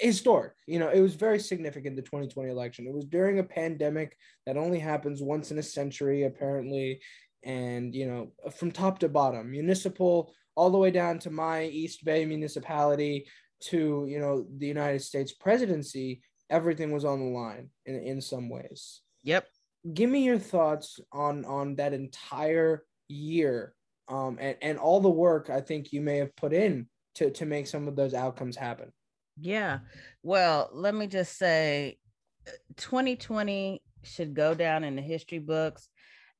historic. 0.00 0.52
You 0.66 0.78
know, 0.78 0.88
it 0.88 1.00
was 1.00 1.14
very 1.14 1.38
significant, 1.38 1.96
the 1.96 2.02
2020 2.02 2.50
election. 2.50 2.86
It 2.86 2.94
was 2.94 3.04
during 3.04 3.38
a 3.38 3.44
pandemic 3.44 4.16
that 4.46 4.56
only 4.56 4.78
happens 4.78 5.22
once 5.22 5.50
in 5.50 5.58
a 5.58 5.62
century, 5.62 6.24
apparently. 6.24 7.00
And, 7.44 7.94
you 7.94 8.06
know, 8.06 8.32
from 8.50 8.72
top 8.72 8.98
to 9.00 9.08
bottom, 9.08 9.50
municipal, 9.50 10.32
all 10.54 10.70
the 10.70 10.78
way 10.78 10.90
down 10.90 11.18
to 11.20 11.30
my 11.30 11.64
East 11.64 12.04
Bay 12.04 12.24
municipality 12.24 13.26
to, 13.60 14.06
you 14.08 14.18
know, 14.18 14.46
the 14.58 14.66
United 14.66 15.02
States 15.02 15.32
presidency, 15.32 16.22
everything 16.50 16.92
was 16.92 17.04
on 17.04 17.20
the 17.20 17.26
line 17.26 17.70
in, 17.86 17.96
in 17.96 18.20
some 18.20 18.48
ways. 18.48 19.02
Yep 19.22 19.46
give 19.94 20.10
me 20.10 20.24
your 20.24 20.38
thoughts 20.38 21.00
on 21.12 21.44
on 21.44 21.76
that 21.76 21.92
entire 21.92 22.84
year 23.08 23.74
um, 24.08 24.38
and 24.40 24.56
and 24.62 24.78
all 24.78 25.00
the 25.00 25.08
work 25.08 25.50
I 25.50 25.60
think 25.60 25.92
you 25.92 26.00
may 26.00 26.18
have 26.18 26.34
put 26.36 26.52
in 26.52 26.88
to 27.16 27.30
to 27.30 27.46
make 27.46 27.66
some 27.66 27.88
of 27.88 27.96
those 27.96 28.14
outcomes 28.14 28.56
happen. 28.56 28.92
Yeah. 29.40 29.80
Well, 30.22 30.70
let 30.72 30.94
me 30.94 31.06
just 31.06 31.38
say 31.38 31.98
uh, 32.46 32.52
2020 32.76 33.82
should 34.02 34.34
go 34.34 34.54
down 34.54 34.84
in 34.84 34.96
the 34.96 35.02
history 35.02 35.38
books 35.38 35.88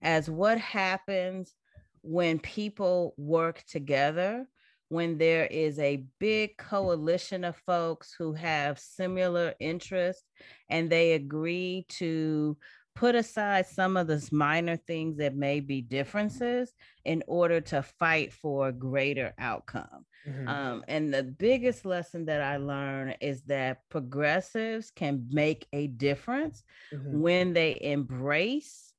as 0.02 0.30
what 0.30 0.58
happens 0.58 1.54
when 2.02 2.38
people 2.38 3.14
work 3.16 3.62
together 3.68 4.46
when 4.90 5.18
there 5.18 5.44
is 5.46 5.78
a 5.78 6.04
big 6.18 6.56
coalition 6.56 7.44
of 7.44 7.56
folks 7.66 8.14
who 8.18 8.32
have 8.32 8.78
similar 8.78 9.52
interests 9.60 10.24
and 10.70 10.88
they 10.88 11.12
agree 11.12 11.84
to 11.88 12.56
put 12.98 13.14
aside 13.14 13.64
some 13.64 13.96
of 13.96 14.08
those 14.08 14.32
minor 14.32 14.76
things 14.76 15.18
that 15.18 15.36
may 15.36 15.60
be 15.60 15.80
differences 15.80 16.74
in 17.04 17.22
order 17.28 17.60
to 17.60 17.80
fight 17.80 18.32
for 18.32 18.66
a 18.66 18.72
greater 18.72 19.32
outcome. 19.38 20.04
Mm-hmm. 20.28 20.48
Um, 20.48 20.84
and 20.88 21.14
the 21.14 21.22
biggest 21.22 21.86
lesson 21.86 22.24
that 22.24 22.42
I 22.42 22.56
learned 22.56 23.18
is 23.20 23.42
that 23.42 23.88
progressives 23.88 24.90
can 24.90 25.28
make 25.30 25.68
a 25.72 25.86
difference 25.86 26.64
mm-hmm. 26.92 27.20
when 27.20 27.52
they 27.52 27.78
embrace 27.80 28.92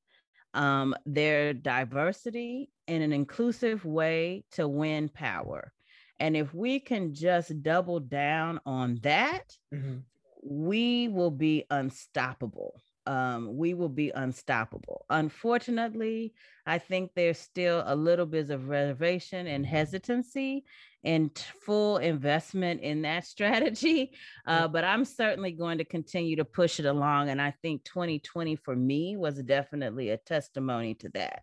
um, 0.54 0.94
their 1.04 1.52
diversity 1.52 2.70
in 2.88 3.02
an 3.02 3.12
inclusive 3.12 3.84
way 3.84 4.44
to 4.52 4.66
win 4.66 5.10
power. 5.10 5.74
And 6.18 6.38
if 6.38 6.54
we 6.54 6.80
can 6.80 7.12
just 7.12 7.62
double 7.62 8.00
down 8.00 8.60
on 8.64 8.98
that, 9.02 9.54
mm-hmm. 9.74 9.98
we 10.42 11.08
will 11.08 11.30
be 11.30 11.66
unstoppable 11.70 12.80
um, 13.06 13.56
we 13.56 13.74
will 13.74 13.88
be 13.88 14.10
unstoppable. 14.10 15.04
Unfortunately, 15.10 16.34
I 16.66 16.78
think 16.78 17.12
there's 17.14 17.38
still 17.38 17.82
a 17.86 17.96
little 17.96 18.26
bit 18.26 18.50
of 18.50 18.68
reservation 18.68 19.46
and 19.46 19.64
hesitancy 19.64 20.64
and 21.02 21.36
full 21.62 21.96
investment 21.98 22.80
in 22.82 23.02
that 23.02 23.24
strategy. 23.26 24.12
Uh, 24.46 24.68
but 24.68 24.84
I'm 24.84 25.04
certainly 25.04 25.52
going 25.52 25.78
to 25.78 25.84
continue 25.84 26.36
to 26.36 26.44
push 26.44 26.78
it 26.78 26.86
along. 26.86 27.30
And 27.30 27.40
I 27.40 27.52
think 27.62 27.84
2020 27.84 28.56
for 28.56 28.76
me 28.76 29.16
was 29.16 29.42
definitely 29.42 30.10
a 30.10 30.16
testimony 30.18 30.94
to 30.94 31.08
that. 31.10 31.42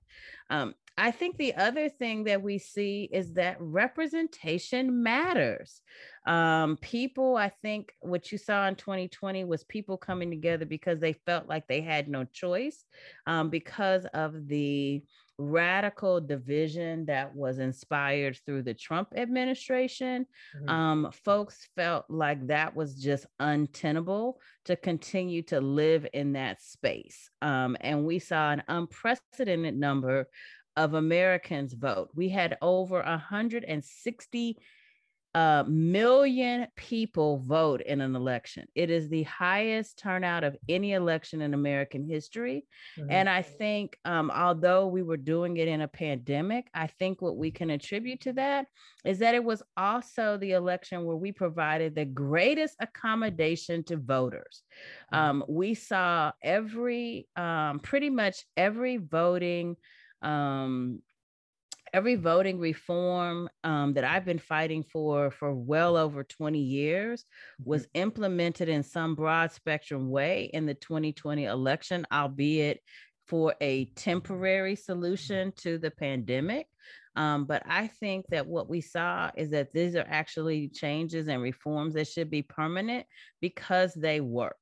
Um, 0.49 0.75
I 0.97 1.11
think 1.11 1.37
the 1.37 1.53
other 1.55 1.89
thing 1.89 2.23
that 2.23 2.41
we 2.41 2.57
see 2.57 3.07
is 3.11 3.33
that 3.33 3.57
representation 3.59 5.03
matters. 5.03 5.81
Um, 6.25 6.77
people, 6.81 7.37
I 7.37 7.49
think 7.61 7.93
what 7.99 8.31
you 8.31 8.37
saw 8.37 8.67
in 8.67 8.75
2020 8.75 9.43
was 9.43 9.63
people 9.63 9.97
coming 9.97 10.31
together 10.31 10.65
because 10.65 10.99
they 10.99 11.13
felt 11.13 11.47
like 11.47 11.67
they 11.67 11.81
had 11.81 12.07
no 12.07 12.25
choice 12.25 12.83
um, 13.27 13.49
because 13.49 14.05
of 14.13 14.47
the 14.47 15.03
radical 15.39 16.19
division 16.19 17.05
that 17.05 17.35
was 17.35 17.59
inspired 17.59 18.39
through 18.45 18.63
the 18.63 18.73
Trump 18.73 19.09
administration. 19.15 20.25
Mm-hmm. 20.55 20.69
Um, 20.69 21.11
folks 21.23 21.69
felt 21.75 22.05
like 22.09 22.47
that 22.47 22.75
was 22.75 22.95
just 22.95 23.27
untenable 23.39 24.39
to 24.65 24.75
continue 24.75 25.43
to 25.43 25.61
live 25.61 26.07
in 26.13 26.33
that 26.33 26.61
space. 26.61 27.29
Um, 27.41 27.77
and 27.81 28.05
we 28.05 28.19
saw 28.19 28.51
an 28.51 28.63
unprecedented 28.67 29.77
number 29.77 30.27
of 30.77 30.93
Americans 30.93 31.73
vote. 31.73 32.09
We 32.15 32.29
had 32.29 32.57
over 32.61 33.01
160 33.01 34.57
uh, 35.35 35.63
million 35.67 36.67
people 36.75 37.43
vote 37.45 37.81
in 37.81 38.01
an 38.01 38.15
election. 38.15 38.65
It 38.73 38.89
is 38.89 39.07
the 39.07 39.23
highest 39.23 39.99
turnout 39.99 40.43
of 40.43 40.57
any 40.67 40.93
election 40.93 41.41
in 41.41 41.53
American 41.53 42.07
history. 42.07 42.65
Mm-hmm. 42.97 43.11
And 43.11 43.29
I 43.29 43.43
think, 43.43 43.99
um, 44.03 44.31
although 44.31 44.87
we 44.87 45.03
were 45.03 45.17
doing 45.17 45.57
it 45.57 45.67
in 45.67 45.81
a 45.81 45.87
pandemic, 45.87 46.69
I 46.73 46.87
think 46.87 47.21
what 47.21 47.37
we 47.37 47.51
can 47.51 47.69
attribute 47.69 48.21
to 48.21 48.33
that 48.33 48.65
is 49.05 49.19
that 49.19 49.35
it 49.35 49.43
was 49.43 49.61
also 49.75 50.37
the 50.37 50.53
election 50.53 51.05
where 51.05 51.17
we 51.17 51.31
provided 51.31 51.93
the 51.93 52.05
greatest 52.05 52.75
accommodation 52.79 53.83
to 53.83 53.97
voters. 53.97 54.63
Mm-hmm. 55.13 55.23
Um, 55.23 55.43
we 55.47 55.75
saw 55.75 56.31
every, 56.41 57.27
um, 57.35 57.79
pretty 57.79 58.09
much 58.09 58.43
every 58.55 58.97
voting 58.97 59.75
um, 60.21 61.01
every 61.93 62.15
voting 62.15 62.59
reform 62.59 63.49
um, 63.63 63.93
that 63.93 64.03
I've 64.03 64.25
been 64.25 64.39
fighting 64.39 64.83
for 64.83 65.31
for 65.31 65.53
well 65.53 65.97
over 65.97 66.23
20 66.23 66.59
years 66.59 67.25
was 67.63 67.83
mm-hmm. 67.83 68.01
implemented 68.01 68.69
in 68.69 68.83
some 68.83 69.15
broad 69.15 69.51
spectrum 69.51 70.09
way 70.09 70.49
in 70.53 70.65
the 70.65 70.73
2020 70.73 71.45
election, 71.45 72.05
albeit 72.11 72.81
for 73.27 73.55
a 73.61 73.85
temporary 73.95 74.75
solution 74.75 75.51
to 75.57 75.77
the 75.77 75.91
pandemic. 75.91 76.67
Um, 77.15 77.45
but 77.45 77.63
I 77.67 77.87
think 77.87 78.25
that 78.29 78.45
what 78.45 78.69
we 78.69 78.79
saw 78.79 79.31
is 79.35 79.49
that 79.49 79.73
these 79.73 79.95
are 79.95 80.05
actually 80.07 80.69
changes 80.69 81.27
and 81.27 81.41
reforms 81.41 81.95
that 81.95 82.07
should 82.07 82.29
be 82.29 82.43
permanent 82.43 83.05
because 83.41 83.93
they 83.95 84.21
work. 84.21 84.55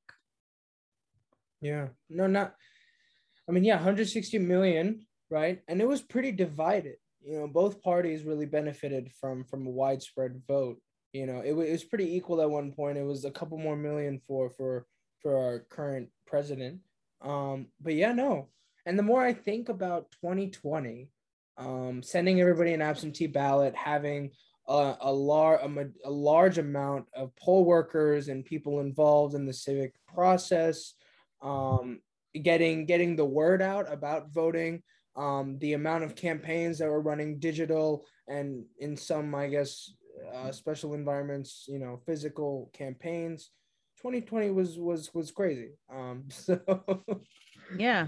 Yeah, 1.60 1.88
no, 2.08 2.26
not. 2.26 2.54
I 3.48 3.52
mean, 3.52 3.62
yeah, 3.62 3.76
160 3.76 4.38
million 4.38 5.05
right? 5.30 5.60
And 5.68 5.80
it 5.80 5.88
was 5.88 6.02
pretty 6.02 6.32
divided. 6.32 6.96
You 7.22 7.40
know, 7.40 7.48
both 7.48 7.82
parties 7.82 8.24
really 8.24 8.46
benefited 8.46 9.10
from 9.20 9.44
from 9.44 9.66
a 9.66 9.70
widespread 9.70 10.42
vote. 10.46 10.80
You 11.12 11.26
know, 11.26 11.40
it, 11.40 11.50
it 11.50 11.72
was 11.72 11.84
pretty 11.84 12.14
equal 12.16 12.40
at 12.40 12.50
one 12.50 12.72
point. 12.72 12.98
It 12.98 13.04
was 13.04 13.24
a 13.24 13.30
couple 13.30 13.58
more 13.58 13.76
million 13.76 14.20
for 14.26 14.50
for 14.50 14.86
for 15.20 15.36
our 15.36 15.58
current 15.70 16.08
president. 16.26 16.80
Um, 17.22 17.68
but 17.80 17.94
yeah, 17.94 18.12
no. 18.12 18.48
And 18.84 18.98
the 18.98 19.02
more 19.02 19.24
I 19.24 19.32
think 19.32 19.68
about 19.68 20.12
2020, 20.22 21.08
um, 21.58 22.02
sending 22.02 22.40
everybody 22.40 22.72
an 22.72 22.82
absentee 22.82 23.26
ballot, 23.26 23.74
having 23.74 24.30
a, 24.68 24.96
a, 25.00 25.12
lar- 25.12 25.60
a, 25.60 25.88
a 26.04 26.10
large 26.10 26.58
amount 26.58 27.06
of 27.14 27.34
poll 27.36 27.64
workers 27.64 28.28
and 28.28 28.44
people 28.44 28.80
involved 28.80 29.34
in 29.34 29.46
the 29.46 29.52
civic 29.52 29.94
process, 30.12 30.94
um, 31.42 32.00
getting 32.42 32.86
getting 32.86 33.16
the 33.16 33.24
word 33.24 33.62
out 33.62 33.90
about 33.92 34.32
voting, 34.32 34.82
um, 35.16 35.58
the 35.58 35.72
amount 35.72 36.04
of 36.04 36.14
campaigns 36.14 36.78
that 36.78 36.88
were 36.88 37.00
running 37.00 37.38
digital 37.38 38.04
and 38.28 38.64
in 38.78 38.96
some, 38.96 39.34
I 39.34 39.48
guess, 39.48 39.92
uh, 40.34 40.52
special 40.52 40.94
environments, 40.94 41.64
you 41.68 41.78
know, 41.78 42.00
physical 42.06 42.70
campaigns. 42.72 43.50
2020 43.98 44.50
was 44.50 44.78
was 44.78 45.12
was 45.14 45.30
crazy. 45.30 45.70
Um, 45.92 46.24
so 46.30 46.60
yeah. 47.78 48.06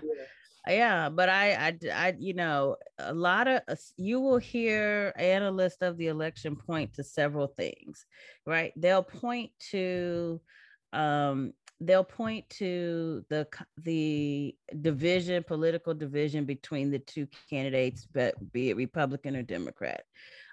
yeah. 0.67 1.09
but 1.09 1.29
I, 1.29 1.53
I, 1.55 1.79
I, 1.93 2.17
you 2.19 2.35
know, 2.35 2.77
a 2.99 3.15
lot 3.15 3.49
of 3.49 3.63
you 3.97 4.21
will 4.21 4.39
hear 4.39 5.13
analysts 5.17 5.83
of 5.83 5.97
the 5.97 6.09
election 6.09 6.57
point 6.57 6.95
to 6.95 7.05
several 7.05 7.47
things, 7.47 8.05
right? 8.47 8.73
They'll 8.77 9.03
point 9.03 9.51
to 9.71 10.41
um, 10.93 11.53
they'll 11.81 12.05
point 12.05 12.49
to 12.51 13.25
the 13.29 13.47
the 13.83 14.55
division, 14.81 15.45
political 15.45 15.95
division 15.95 16.45
between 16.45 16.91
the 16.91 16.99
two 16.99 17.29
candidates, 17.49 18.07
but 18.13 18.35
be 18.53 18.71
it 18.71 18.77
Republican 18.77 19.37
or 19.37 19.43
Democrat. 19.43 20.03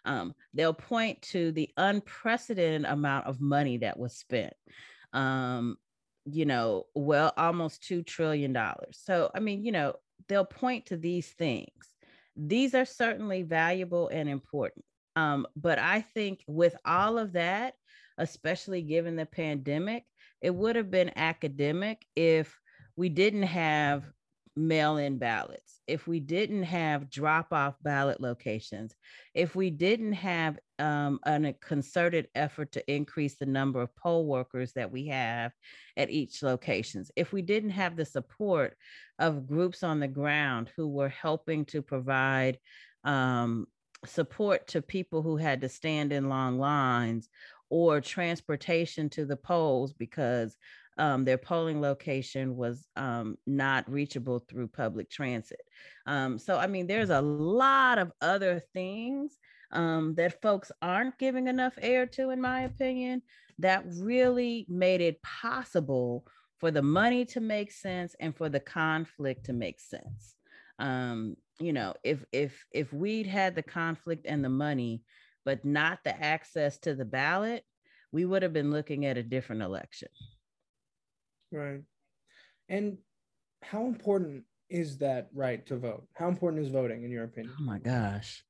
Um, 0.06 0.36
they'll 0.54 0.74
point 0.74 1.22
to 1.24 1.52
the 1.52 1.70
unprecedented 1.78 2.86
amount 2.90 3.26
of 3.26 3.42
money 3.42 3.78
that 3.78 3.98
was 3.98 4.14
spent. 4.14 4.54
Um, 5.14 5.78
you 6.26 6.46
know, 6.46 6.86
well, 6.94 7.34
almost 7.38 7.84
two 7.84 8.04
trillion 8.04 8.54
dollars. 8.54 9.00
So, 9.04 9.32
I 9.34 9.40
mean, 9.40 9.64
you 9.64 9.72
know, 9.72 9.96
they'll 10.28 10.46
point 10.46 10.88
to 10.88 10.98
these 10.98 11.28
things. 11.28 11.70
These 12.36 12.76
are 12.76 12.86
certainly 12.86 13.44
valuable 13.44 14.10
and 14.10 14.28
important. 14.30 14.86
Um, 15.16 15.48
but 15.56 15.80
I 15.80 16.02
think 16.02 16.44
with 16.48 16.76
all 16.86 17.18
of 17.18 17.34
that, 17.34 17.76
especially 18.18 18.82
given 18.82 19.16
the 19.16 19.26
pandemic, 19.26 20.04
it 20.42 20.54
would 20.54 20.76
have 20.76 20.92
been 20.92 21.12
academic 21.16 22.06
if 22.16 22.58
we 22.96 23.10
didn't 23.10 23.44
have 23.44 24.04
mail 24.56 24.98
in 24.98 25.18
ballots, 25.18 25.82
if 25.88 26.08
we 26.08 26.20
didn't 26.20 26.64
have 26.64 27.10
drop 27.10 27.52
off 27.52 27.76
ballot 27.82 28.22
locations, 28.22 28.94
if 29.34 29.56
we 29.56 29.70
didn't 29.70 30.14
have 30.14 30.58
um, 30.80 31.20
a 31.26 31.54
concerted 31.62 32.30
effort 32.36 32.72
to 32.72 32.92
increase 32.92 33.36
the 33.36 33.46
number 33.46 33.82
of 33.82 33.96
poll 33.96 34.26
workers 34.26 34.72
that 34.74 34.92
we 34.92 35.08
have 35.08 35.52
at 35.98 36.10
each 36.10 36.42
locations, 36.42 37.12
if 37.16 37.34
we 37.34 37.42
didn't 37.42 37.72
have 37.72 37.98
the 37.98 38.06
support 38.06 38.76
of 39.20 39.48
groups 39.48 39.84
on 39.84 40.00
the 40.00 40.08
ground 40.08 40.70
who 40.78 40.88
were 40.88 41.10
helping 41.10 41.66
to 41.66 41.82
provide 41.82 42.58
um, 43.04 43.68
support 44.06 44.68
to 44.68 44.82
people 44.82 45.22
who 45.22 45.38
had 45.38 45.62
to 45.62 45.70
stand 45.70 46.14
in 46.14 46.30
long 46.30 46.60
lines 46.60 47.30
or 47.70 48.02
transportation 48.02 49.10
to 49.10 49.26
the 49.26 49.36
polls 49.36 49.94
because 49.94 50.56
um, 50.98 51.26
their 51.26 51.38
polling 51.38 51.82
location 51.82 52.56
was 52.56 52.88
um, 52.96 53.38
not 53.46 53.90
reachable 53.92 54.40
through 54.40 54.68
public 54.68 55.10
transit. 55.10 55.62
Um, 56.06 56.40
so, 56.40 56.58
I 56.58 56.68
mean, 56.68 56.88
there's 56.88 57.10
a 57.10 57.22
lot 57.22 57.98
of 57.98 58.12
other 58.22 58.62
things 58.74 59.38
um, 59.72 60.16
that 60.16 60.42
folks 60.42 60.72
aren't 60.82 61.18
giving 61.18 61.48
enough 61.48 61.78
air 61.82 62.06
to, 62.08 62.30
in 62.30 62.40
my 62.40 62.62
opinion, 62.62 63.22
that 63.60 63.84
really 64.00 64.66
made 64.70 65.02
it 65.02 65.22
possible 65.22 66.26
for 66.60 66.72
the 66.72 66.82
money 66.82 67.26
to 67.26 67.42
make 67.42 67.72
sense 67.72 68.16
and 68.20 68.36
for 68.36 68.48
the 68.48 68.60
conflict 68.60 69.46
to 69.46 69.54
make 69.54 69.80
sense. 69.80 70.36
Um, 70.80 71.36
you 71.60 71.74
know, 71.74 71.94
if 72.04 72.24
if 72.32 72.66
if 72.72 72.92
we'd 72.92 73.28
had 73.28 73.56
the 73.56 73.64
conflict 73.64 74.26
and 74.28 74.44
the 74.44 74.50
money, 74.50 75.02
but 75.46 75.64
not 75.64 76.00
the 76.04 76.20
access 76.22 76.78
to 76.80 76.96
the 76.96 77.06
ballot, 77.06 77.64
we 78.12 78.26
would 78.26 78.44
have 78.44 78.54
been 78.54 78.72
looking 78.72 79.06
at 79.06 79.18
a 79.18 79.24
different 79.24 79.62
election. 79.62 80.10
Right. 81.52 81.82
And 82.68 82.98
how 83.62 83.86
important 83.86 84.44
is 84.70 84.98
that 84.98 85.30
right 85.34 85.66
to 85.68 85.78
vote? 85.78 86.08
How 86.14 86.28
important 86.28 86.66
is 86.66 86.72
voting 86.72 87.04
in 87.04 87.12
your 87.12 87.26
opinion? 87.26 87.54
Oh 87.60 87.64
my 87.64 87.78
gosh. 87.78 88.44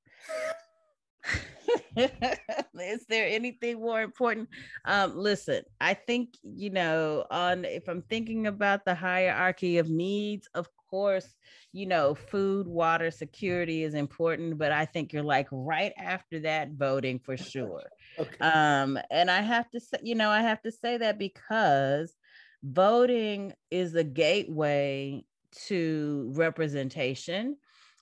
is 2.80 3.06
there 3.08 3.28
anything 3.28 3.80
more 3.82 4.02
important? 4.02 4.50
Um 4.86 5.16
listen 5.26 5.64
i 5.82 5.94
think 5.94 6.36
you 6.44 6.70
know 6.70 7.26
on 7.32 7.66
if 7.66 7.88
i'm 7.88 8.02
thinking 8.04 8.48
about 8.48 8.86
the 8.86 8.94
hierarchy 8.94 9.78
of 9.78 9.90
needs 9.90 10.48
of 10.54 10.68
course 10.90 11.36
you 11.74 11.86
know 11.86 12.14
food 12.14 12.68
water 12.68 13.10
security 13.10 13.84
is 13.84 13.94
important 13.96 14.58
but 14.58 14.72
i 14.72 14.86
think 14.86 15.12
you're 15.12 15.24
like 15.24 15.48
right 15.52 15.94
after 15.98 16.40
that 16.40 16.72
voting 16.72 17.20
for 17.20 17.36
sure. 17.36 17.84
Okay. 18.20 18.38
um 18.40 19.00
and 19.10 19.30
i 19.32 19.42
have 19.42 19.70
to 19.72 19.80
say 19.80 19.98
you 20.04 20.16
know 20.16 20.30
i 20.30 20.42
have 20.42 20.62
to 20.62 20.72
say 20.72 20.98
that 20.98 21.18
because 21.18 22.16
voting 22.64 23.54
is 23.72 23.96
a 23.96 24.04
gateway 24.04 25.24
to 25.68 26.32
representation 26.36 27.58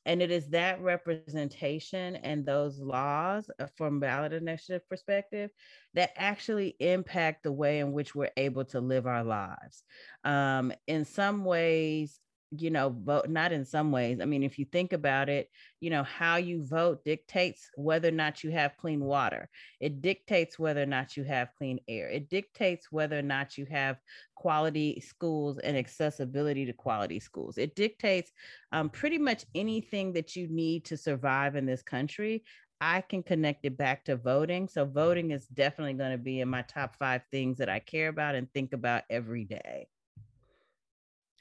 and 0.05 0.21
it 0.21 0.31
is 0.31 0.49
that 0.49 0.81
representation 0.81 2.15
and 2.17 2.45
those 2.45 2.79
laws 2.79 3.49
uh, 3.59 3.67
from 3.75 3.99
ballot 3.99 4.33
initiative 4.33 4.87
perspective 4.89 5.49
that 5.93 6.11
actually 6.15 6.75
impact 6.79 7.43
the 7.43 7.51
way 7.51 7.79
in 7.79 7.91
which 7.91 8.13
we're 8.13 8.31
able 8.37 8.65
to 8.65 8.79
live 8.79 9.07
our 9.07 9.23
lives. 9.23 9.83
Um, 10.23 10.73
in 10.87 11.05
some 11.05 11.45
ways, 11.45 12.19
you 12.57 12.69
know, 12.69 12.89
vote 12.89 13.29
not 13.29 13.51
in 13.51 13.65
some 13.65 13.91
ways. 13.91 14.19
I 14.21 14.25
mean, 14.25 14.43
if 14.43 14.59
you 14.59 14.65
think 14.65 14.93
about 14.93 15.29
it, 15.29 15.49
you 15.79 15.89
know, 15.89 16.03
how 16.03 16.35
you 16.37 16.65
vote 16.65 17.03
dictates 17.03 17.69
whether 17.75 18.09
or 18.09 18.11
not 18.11 18.43
you 18.43 18.51
have 18.51 18.77
clean 18.77 19.03
water. 19.03 19.49
It 19.79 20.01
dictates 20.01 20.59
whether 20.59 20.81
or 20.83 20.87
not 20.87 21.17
you 21.17 21.23
have 21.23 21.53
clean 21.57 21.79
air. 21.87 22.09
It 22.09 22.29
dictates 22.29 22.91
whether 22.91 23.17
or 23.17 23.23
not 23.23 23.57
you 23.57 23.65
have 23.65 23.97
quality 24.35 24.99
schools 24.99 25.57
and 25.59 25.77
accessibility 25.77 26.65
to 26.65 26.73
quality 26.73 27.19
schools. 27.19 27.57
It 27.57 27.75
dictates 27.75 28.31
um, 28.71 28.89
pretty 28.89 29.17
much 29.17 29.45
anything 29.55 30.13
that 30.13 30.35
you 30.35 30.47
need 30.47 30.85
to 30.85 30.97
survive 30.97 31.55
in 31.55 31.65
this 31.65 31.81
country. 31.81 32.43
I 32.81 33.01
can 33.01 33.23
connect 33.23 33.65
it 33.65 33.77
back 33.77 34.03
to 34.05 34.17
voting. 34.17 34.67
So, 34.67 34.85
voting 34.85 35.31
is 35.31 35.47
definitely 35.47 35.93
going 35.93 36.11
to 36.11 36.17
be 36.17 36.41
in 36.41 36.49
my 36.49 36.63
top 36.63 36.97
five 36.97 37.21
things 37.31 37.57
that 37.59 37.69
I 37.69 37.79
care 37.79 38.09
about 38.09 38.35
and 38.35 38.51
think 38.51 38.73
about 38.73 39.03
every 39.09 39.45
day. 39.45 39.87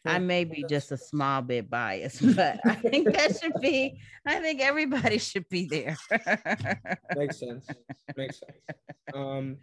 I 0.05 0.19
may 0.19 0.45
be 0.45 0.65
just 0.69 0.91
a 0.93 0.97
small 0.97 1.43
bit 1.43 1.71
biased, 1.71 2.21
but 2.37 2.59
I 2.65 2.75
think 2.75 3.13
that 3.15 3.39
should 3.41 3.61
be, 3.61 4.01
I 4.27 4.41
think 4.41 4.61
everybody 4.61 5.19
should 5.19 5.49
be 5.49 5.67
there. 5.67 5.97
Makes 7.17 7.39
sense. 7.39 7.67
Makes 8.17 8.41
sense. 8.41 8.81
Um, 9.15 9.59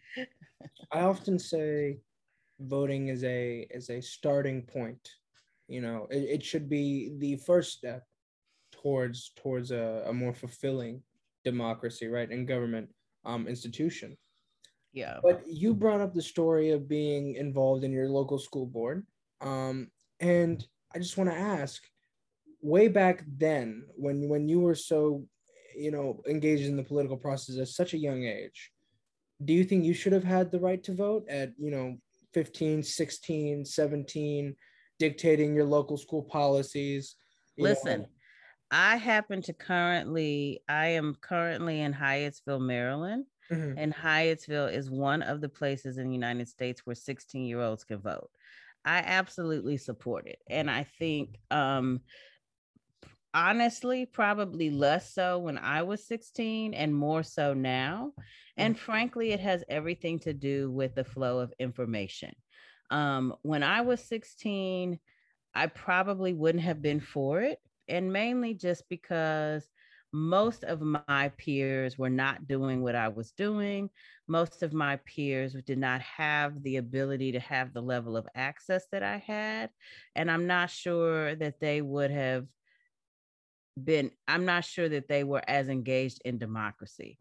I 0.92 1.02
often 1.02 1.40
say 1.40 2.00
voting 2.60 3.08
is 3.08 3.24
a 3.24 3.68
is 3.70 3.90
a 3.90 4.02
starting 4.02 4.64
point. 4.64 5.10
You 5.68 5.82
know, 5.82 6.08
it, 6.10 6.42
it 6.42 6.44
should 6.44 6.70
be 6.70 7.16
the 7.20 7.38
first 7.38 7.74
step 7.78 8.04
towards 8.72 9.32
towards 9.36 9.72
a, 9.72 10.04
a 10.08 10.14
more 10.14 10.34
fulfilling 10.34 11.04
democracy, 11.44 12.08
right? 12.08 12.30
And 12.30 12.48
government 12.48 12.90
um 13.26 13.48
institution. 13.48 14.18
Yeah. 14.94 15.20
But 15.22 15.44
you 15.48 15.74
brought 15.74 16.02
up 16.02 16.14
the 16.14 16.22
story 16.22 16.72
of 16.72 16.88
being 16.88 17.36
involved 17.36 17.84
in 17.84 17.92
your 17.92 18.10
local 18.10 18.40
school 18.40 18.66
board. 18.66 19.06
Um, 19.42 19.90
and 20.20 20.66
I 20.94 21.00
just 21.00 21.18
want 21.18 21.30
to 21.30 21.36
ask, 21.36 21.82
way 22.62 22.88
back 22.88 23.24
then, 23.38 23.84
when 23.96 24.28
when 24.28 24.48
you 24.50 24.60
were 24.60 24.76
so, 24.76 25.26
you 25.76 25.92
know, 25.92 26.22
engaged 26.28 26.64
in 26.64 26.76
the 26.76 26.84
political 26.84 27.18
process 27.18 27.58
at 27.58 27.68
such 27.68 27.94
a 27.94 27.98
young 27.98 28.24
age, 28.24 28.72
do 29.46 29.54
you 29.54 29.64
think 29.64 29.86
you 29.86 29.94
should 29.94 30.14
have 30.14 30.24
had 30.24 30.52
the 30.52 30.60
right 30.60 30.84
to 30.84 30.94
vote 30.94 31.26
at, 31.30 31.54
you 31.58 31.72
know, 31.72 31.98
15, 32.34 32.84
16, 32.84 33.66
17, 33.66 34.56
dictating 35.00 35.56
your 35.56 35.66
local 35.66 35.98
school 35.98 36.24
policies? 36.24 37.16
Listen, 37.58 38.02
know? 38.02 38.08
I 38.72 38.98
happen 38.98 39.42
to 39.44 39.54
currently, 39.54 40.62
I 40.68 40.88
am 40.88 41.16
currently 41.22 41.82
in 41.82 41.94
Hyattsville, 41.94 42.62
Maryland. 42.62 43.26
Mm-hmm. 43.52 43.80
And 43.80 43.96
Hyattsville 43.96 44.72
is 44.72 44.92
one 44.92 45.24
of 45.24 45.42
the 45.42 45.50
places 45.50 45.98
in 45.98 46.08
the 46.08 46.14
United 46.14 46.48
States 46.48 46.86
where 46.86 46.96
16 46.96 47.46
year 47.46 47.62
olds 47.62 47.84
can 47.84 48.00
vote. 48.00 48.30
I 48.86 48.98
absolutely 49.00 49.78
support 49.78 50.28
it. 50.28 50.40
And 50.50 50.70
I 50.70 50.86
think 51.00 51.38
um 51.52 52.02
honestly 53.34 54.06
probably 54.06 54.70
less 54.72 55.14
so 55.14 55.38
when 55.38 55.58
I 55.58 55.84
was 55.84 56.08
16 56.08 56.74
and 56.74 56.94
more 56.94 57.24
so 57.24 57.54
now. 57.54 58.14
And 58.58 58.76
mm. 58.76 58.80
frankly, 58.80 59.32
it 59.32 59.40
has 59.40 59.64
everything 59.70 60.20
to 60.20 60.34
do 60.34 60.72
with 60.72 60.96
the 60.96 61.04
flow 61.04 61.40
of 61.40 61.54
information. 61.60 62.34
Um, 62.90 63.36
when 63.44 63.64
I 63.64 63.82
was 63.82 64.04
16, 64.04 65.00
I 65.54 65.68
probably 65.68 66.34
wouldn't 66.34 66.64
have 66.64 66.82
been 66.82 67.00
for 67.00 67.42
it. 67.42 67.60
And 67.88 68.12
mainly 68.12 68.54
just 68.54 68.88
because 68.90 69.68
most 70.12 70.64
of 70.64 70.82
my 70.82 71.32
peers 71.38 71.98
were 71.98 72.10
not 72.10 72.48
doing 72.48 72.82
what 72.82 72.96
I 72.96 73.10
was 73.10 73.32
doing. 73.32 73.90
Most 74.28 74.64
of 74.64 74.74
my 74.74 74.98
peers 74.98 75.56
did 75.66 75.78
not 75.78 76.02
have 76.02 76.62
the 76.64 76.78
ability 76.78 77.32
to 77.34 77.40
have 77.40 77.74
the 77.74 77.82
level 77.82 78.18
of 78.18 78.28
access 78.34 78.86
that 78.92 79.04
I 79.04 79.18
had. 79.18 79.70
And 80.16 80.32
I'm 80.32 80.48
not 80.48 80.72
sure 80.72 81.36
that 81.36 81.60
they 81.60 81.82
would 81.82 82.10
have 82.12 82.48
been, 83.82 84.12
I'm 84.28 84.46
not 84.46 84.66
sure 84.66 84.90
that 84.90 85.08
they 85.08 85.24
were 85.24 85.44
as 85.48 85.70
engaged 85.70 86.22
in 86.26 86.40
democracy. 86.40 87.18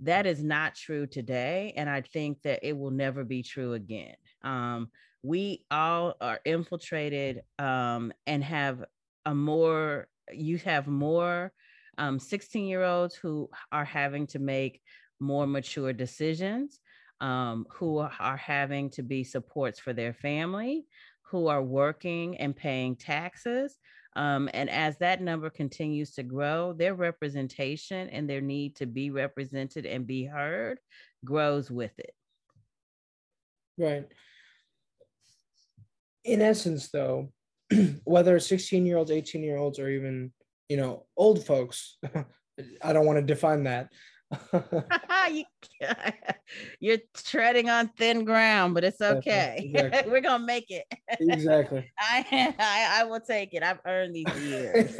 That 0.00 0.24
is 0.24 0.42
not 0.42 0.76
true 0.76 1.06
today. 1.06 1.74
And 1.76 1.90
I 1.90 2.00
think 2.00 2.42
that 2.42 2.60
it 2.66 2.78
will 2.78 2.92
never 2.92 3.24
be 3.24 3.42
true 3.42 3.74
again. 3.74 4.14
Um, 4.42 4.90
we 5.22 5.66
all 5.70 6.14
are 6.20 6.40
infiltrated 6.44 7.42
um, 7.58 8.12
and 8.26 8.42
have 8.42 8.84
a 9.26 9.34
more, 9.34 10.08
you 10.32 10.58
have 10.58 10.86
more 10.86 11.52
um, 12.00 12.18
16 12.18 12.66
year 12.66 12.82
olds 12.82 13.14
who 13.14 13.48
are 13.70 13.84
having 13.84 14.26
to 14.28 14.38
make 14.38 14.80
more 15.20 15.46
mature 15.46 15.92
decisions, 15.92 16.80
um, 17.20 17.66
who 17.70 17.98
are 17.98 18.36
having 18.38 18.88
to 18.90 19.02
be 19.02 19.22
supports 19.22 19.78
for 19.78 19.92
their 19.92 20.14
family, 20.14 20.86
who 21.30 21.46
are 21.46 21.62
working 21.62 22.38
and 22.38 22.56
paying 22.56 22.96
taxes. 22.96 23.76
Um, 24.16 24.48
and 24.54 24.68
as 24.70 24.96
that 24.98 25.22
number 25.22 25.50
continues 25.50 26.12
to 26.14 26.22
grow, 26.22 26.72
their 26.72 26.94
representation 26.94 28.08
and 28.08 28.28
their 28.28 28.40
need 28.40 28.76
to 28.76 28.86
be 28.86 29.10
represented 29.10 29.84
and 29.84 30.06
be 30.06 30.24
heard 30.24 30.80
grows 31.24 31.70
with 31.70 31.96
it. 31.98 32.14
Right. 33.78 34.06
in 36.24 36.42
essence, 36.42 36.90
though, 36.90 37.32
whether 38.04 38.38
16 38.40 38.84
year 38.84 38.96
olds, 38.96 39.10
18 39.10 39.42
year 39.42 39.56
olds, 39.56 39.78
or 39.78 39.88
even, 39.88 40.32
you 40.70 40.76
know, 40.76 41.04
old 41.16 41.44
folks, 41.44 41.98
I 42.82 42.92
don't 42.92 43.04
want 43.04 43.18
to 43.18 43.22
define 43.22 43.64
that. 43.64 43.88
you, 46.80 46.94
are 46.94 46.98
treading 47.14 47.68
on 47.68 47.88
thin 47.98 48.24
ground, 48.24 48.74
but 48.74 48.84
it's 48.84 49.00
okay. 49.00 49.56
Exactly. 49.74 50.12
We're 50.12 50.20
gonna 50.20 50.46
make 50.46 50.70
it. 50.70 50.84
exactly. 51.18 51.90
I, 51.98 52.54
I 52.56 53.00
I 53.00 53.04
will 53.04 53.18
take 53.18 53.52
it. 53.52 53.64
I've 53.64 53.80
earned 53.84 54.14
these 54.14 54.32
years. 54.40 54.96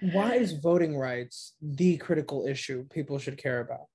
Why 0.00 0.34
is 0.34 0.52
voting 0.52 0.96
rights 0.96 1.52
the 1.62 1.96
critical 1.98 2.44
issue 2.44 2.86
people 2.90 3.20
should 3.20 3.38
care 3.38 3.60
about? 3.60 3.86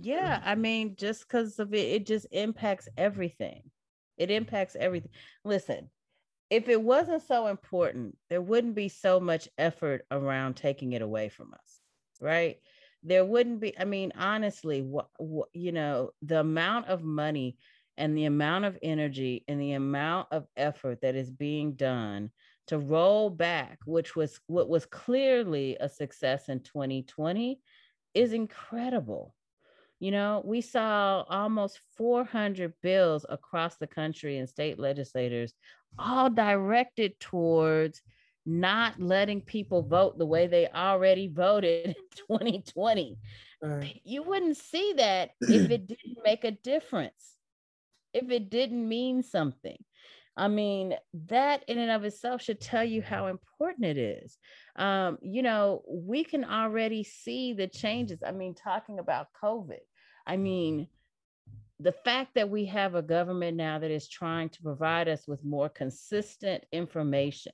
Yeah, 0.00 0.40
I 0.44 0.56
mean, 0.56 0.96
just 0.96 1.28
because 1.28 1.60
of 1.60 1.72
it, 1.74 1.86
it 1.86 2.06
just 2.06 2.26
impacts 2.32 2.88
everything. 2.96 3.70
It 4.16 4.32
impacts 4.32 4.74
everything. 4.74 5.12
Listen, 5.44 5.90
if 6.52 6.68
it 6.68 6.82
wasn't 6.82 7.22
so 7.22 7.46
important, 7.46 8.14
there 8.28 8.42
wouldn't 8.42 8.74
be 8.74 8.90
so 8.90 9.18
much 9.18 9.48
effort 9.56 10.04
around 10.10 10.54
taking 10.54 10.92
it 10.92 11.00
away 11.00 11.30
from 11.30 11.54
us, 11.54 11.80
right? 12.20 12.58
There 13.02 13.24
wouldn't 13.24 13.58
be, 13.58 13.76
I 13.78 13.86
mean, 13.86 14.12
honestly, 14.18 14.82
what, 14.82 15.08
what 15.16 15.48
you 15.54 15.72
know, 15.72 16.10
the 16.20 16.40
amount 16.40 16.88
of 16.88 17.02
money 17.02 17.56
and 17.96 18.14
the 18.14 18.26
amount 18.26 18.66
of 18.66 18.78
energy 18.82 19.46
and 19.48 19.58
the 19.58 19.72
amount 19.72 20.28
of 20.30 20.46
effort 20.54 21.00
that 21.00 21.14
is 21.14 21.30
being 21.30 21.72
done 21.72 22.30
to 22.66 22.78
roll 22.78 23.30
back, 23.30 23.78
which 23.86 24.14
was 24.14 24.38
what 24.46 24.68
was 24.68 24.84
clearly 24.84 25.78
a 25.80 25.88
success 25.88 26.50
in 26.50 26.60
2020, 26.60 27.62
is 28.12 28.34
incredible. 28.34 29.34
You 30.00 30.10
know, 30.10 30.42
we 30.44 30.60
saw 30.60 31.24
almost 31.28 31.78
400 31.96 32.74
bills 32.82 33.24
across 33.28 33.76
the 33.76 33.86
country 33.86 34.36
and 34.36 34.48
state 34.48 34.78
legislators, 34.78 35.54
all 35.98 36.30
directed 36.30 37.18
towards 37.20 38.02
not 38.44 39.00
letting 39.00 39.40
people 39.40 39.82
vote 39.82 40.18
the 40.18 40.26
way 40.26 40.46
they 40.46 40.68
already 40.68 41.28
voted 41.28 41.86
in 41.88 41.94
2020. 42.28 43.18
You 44.04 44.22
wouldn't 44.22 44.56
see 44.56 44.94
that 44.96 45.30
if 45.40 45.70
it 45.70 45.86
didn't 45.86 46.18
make 46.24 46.44
a 46.44 46.50
difference, 46.50 47.36
if 48.12 48.30
it 48.30 48.50
didn't 48.50 48.88
mean 48.88 49.22
something. 49.22 49.78
I 50.36 50.48
mean, 50.48 50.94
that 51.28 51.62
in 51.68 51.78
and 51.78 51.90
of 51.90 52.04
itself 52.04 52.42
should 52.42 52.60
tell 52.60 52.84
you 52.84 53.02
how 53.02 53.26
important 53.26 53.84
it 53.84 53.98
is. 53.98 54.38
Um, 54.76 55.18
you 55.20 55.42
know, 55.42 55.82
we 55.86 56.24
can 56.24 56.44
already 56.44 57.04
see 57.04 57.52
the 57.52 57.66
changes. 57.66 58.22
I 58.26 58.32
mean, 58.32 58.54
talking 58.54 58.98
about 58.98 59.28
COVID, 59.42 59.80
I 60.26 60.38
mean, 60.38 60.88
the 61.82 61.92
fact 61.92 62.34
that 62.34 62.48
we 62.48 62.64
have 62.66 62.94
a 62.94 63.02
government 63.02 63.56
now 63.56 63.78
that 63.78 63.90
is 63.90 64.08
trying 64.08 64.48
to 64.50 64.62
provide 64.62 65.08
us 65.08 65.26
with 65.26 65.44
more 65.44 65.68
consistent 65.68 66.64
information 66.72 67.52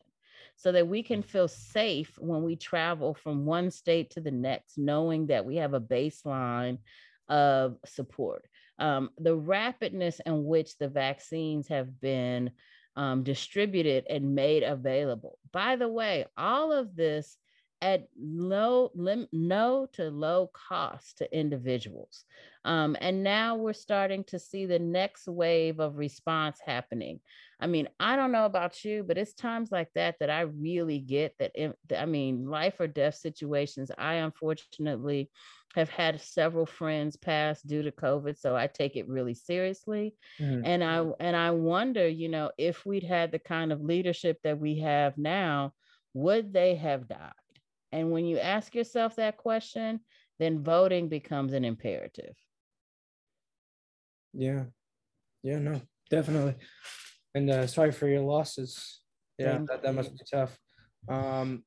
so 0.57 0.73
that 0.73 0.87
we 0.87 1.03
can 1.03 1.23
feel 1.23 1.49
safe 1.49 2.13
when 2.19 2.43
we 2.43 2.57
travel 2.57 3.15
from 3.15 3.47
one 3.47 3.71
state 3.71 4.11
to 4.11 4.21
the 4.21 4.31
next, 4.31 4.77
knowing 4.77 5.27
that 5.29 5.45
we 5.45 5.57
have 5.57 5.75
a 5.75 5.81
baseline 5.81 6.79
of 7.29 7.77
support 7.85 8.49
um, 8.79 9.11
the 9.19 9.37
rapidness 9.37 10.21
in 10.25 10.45
which 10.45 10.79
the 10.79 10.89
vaccines 10.89 11.69
have 11.69 12.01
been 12.01 12.51
um, 12.97 13.23
distributed 13.23 14.07
and 14.09 14.35
made 14.35 14.63
available. 14.63 15.39
By 15.53 15.77
the 15.77 15.89
way, 15.89 16.27
all 16.37 16.73
of 16.73 16.95
this 16.97 17.37
at 17.81 18.09
low, 18.17 18.91
lim, 18.95 19.27
no 19.33 19.87
to 19.93 20.11
low 20.11 20.51
cost 20.53 21.19
to 21.19 21.37
individuals. 21.37 22.25
Um, 22.65 22.97
and 23.01 23.23
now 23.23 23.55
we're 23.57 23.73
starting 23.73 24.25
to 24.25 24.39
see 24.39 24.67
the 24.67 24.79
next 24.79 25.29
wave 25.29 25.79
of 25.79 25.97
response 25.97 26.59
happening. 26.65 27.21
I 27.61 27.67
mean, 27.67 27.89
I 27.99 28.17
don't 28.17 28.33
know 28.33 28.45
about 28.45 28.85
you, 28.85 29.05
but 29.05 29.19
it's 29.19 29.33
times 29.33 29.71
like 29.73 29.89
that 29.95 30.17
that 30.21 30.31
I 30.31 30.43
really 30.43 30.99
get 30.99 31.35
that. 31.39 31.53
I 31.97 32.07
mean, 32.07 32.49
life 32.49 32.79
or 32.81 32.87
death 32.87 33.15
situations. 33.15 33.91
I 33.97 34.15
unfortunately 34.15 35.31
have 35.75 35.89
had 35.89 36.21
several 36.21 36.67
friends 36.67 37.17
pass 37.17 37.63
due 37.63 37.83
to 37.83 37.93
COVID, 37.93 38.39
so 38.39 38.57
I 38.57 38.67
take 38.67 38.97
it 38.97 39.09
really 39.09 39.35
seriously. 39.35 40.15
Mm-hmm. 40.41 40.63
And 40.65 40.85
I 40.85 41.05
and 41.21 41.37
I 41.37 41.53
wonder, 41.53 42.09
you 42.09 42.29
know, 42.29 42.51
if 42.59 42.85
we'd 42.85 43.05
had 43.05 43.33
the 43.33 43.39
kind 43.39 43.73
of 43.73 43.81
leadership 43.81 44.39
that 44.45 44.59
we 44.59 44.81
have 44.81 45.17
now, 45.17 45.73
would 46.15 46.53
they 46.53 46.75
have 46.77 47.09
died? 47.09 47.33
And 47.93 48.11
when 48.11 48.25
you 48.25 48.39
ask 48.39 48.75
yourself 48.75 49.17
that 49.17 49.37
question, 49.37 50.01
then 50.39 50.63
voting 50.63 51.09
becomes 51.09 51.53
an 51.53 51.65
imperative. 51.65 52.35
Yeah. 54.33 54.65
Yeah, 55.43 55.59
no, 55.59 55.81
definitely. 56.11 56.57
And 57.35 57.51
uh, 57.51 57.67
sorry 57.67 57.93
for 57.93 58.09
your 58.09 58.23
losses. 58.23 59.01
Yeah, 59.39 59.61
that, 59.69 59.83
that 59.83 59.95
must 59.95 60.13
be 60.13 60.21
tough. 60.31 60.59
Um, 61.09 61.63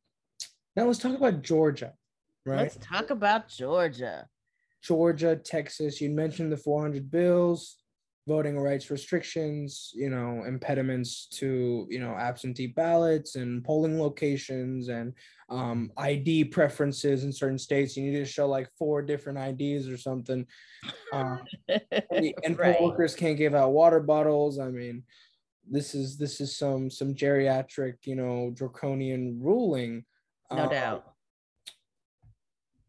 now 0.75 0.85
let's 0.85 0.99
talk 0.99 1.15
about 1.15 1.41
Georgia 1.41 1.93
right? 2.45 2.61
Let's 2.61 2.77
talk 2.77 3.09
about 3.09 3.47
Georgia. 3.47 4.27
Georgia, 4.83 5.35
Texas. 5.35 6.01
You 6.01 6.09
mentioned 6.09 6.51
the 6.51 6.57
400 6.57 7.09
bills, 7.11 7.77
voting 8.27 8.59
rights 8.59 8.91
restrictions, 8.91 9.91
you 9.95 10.09
know, 10.09 10.43
impediments 10.45 11.27
to, 11.27 11.87
you 11.89 11.99
know, 11.99 12.11
absentee 12.11 12.67
ballots 12.67 13.35
and 13.35 13.63
polling 13.63 13.99
locations 13.99 14.89
and 14.89 15.13
um, 15.49 15.91
ID 15.97 16.45
preferences 16.45 17.23
in 17.23 17.33
certain 17.33 17.57
states. 17.57 17.97
You 17.97 18.03
need 18.03 18.17
to 18.17 18.25
show 18.25 18.47
like 18.47 18.69
four 18.77 19.01
different 19.01 19.61
IDs 19.61 19.87
or 19.87 19.97
something. 19.97 20.45
Um, 21.13 21.41
and 21.69 22.57
right. 22.57 22.77
poll 22.77 22.89
workers 22.89 23.15
can't 23.15 23.37
give 23.37 23.55
out 23.55 23.71
water 23.71 23.99
bottles. 23.99 24.59
I 24.59 24.69
mean, 24.69 25.03
this 25.69 25.95
is 25.95 26.17
this 26.17 26.41
is 26.41 26.55
some 26.55 26.89
some 26.89 27.13
geriatric, 27.13 27.95
you 28.05 28.15
know, 28.15 28.51
draconian 28.53 29.39
ruling. 29.41 30.05
No 30.51 30.65
uh, 30.65 30.69
doubt 30.69 31.11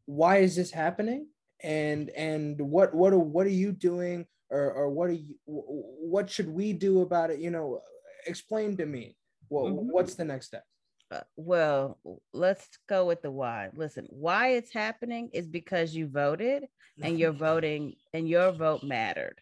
why 0.07 0.39
is 0.39 0.57
this 0.57 0.71
happening 0.71 1.27
and 1.63 2.11
and 2.11 2.61
what 2.61 2.95
what 2.95 3.13
are 3.13 3.19
what 3.19 3.47
are 3.47 3.51
you 3.51 3.73
doing 3.73 4.27
or 4.53 4.73
or 4.73 4.91
what 4.91 5.11
are 5.11 5.15
you 5.15 5.35
what 5.47 6.31
should 6.31 6.49
we 6.49 6.73
do 6.73 7.01
about 7.01 7.31
it? 7.31 7.41
You 7.41 7.51
know 7.51 7.81
explain 8.27 8.77
to 8.77 8.87
me 8.87 9.17
what, 9.49 9.65
mm-hmm. 9.65 9.91
what's 9.91 10.15
the 10.15 10.25
next 10.25 10.47
step? 10.47 10.65
Uh, 11.11 11.21
well 11.37 11.99
let's 12.33 12.69
go 12.89 13.07
with 13.07 13.23
the 13.23 13.31
why. 13.31 13.71
Listen 13.75 14.07
why 14.11 14.51
it's 14.51 14.73
happening 14.73 15.31
is 15.33 15.49
because 15.49 15.95
you 15.95 16.07
voted 16.07 16.65
and 17.03 17.19
you're 17.19 17.33
voting 17.49 17.95
and 18.13 18.29
your 18.29 18.53
vote 18.53 18.85
mattered. 18.85 19.41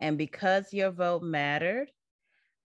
And 0.00 0.16
because 0.16 0.72
your 0.72 0.92
vote 0.92 1.22
mattered 1.22 1.88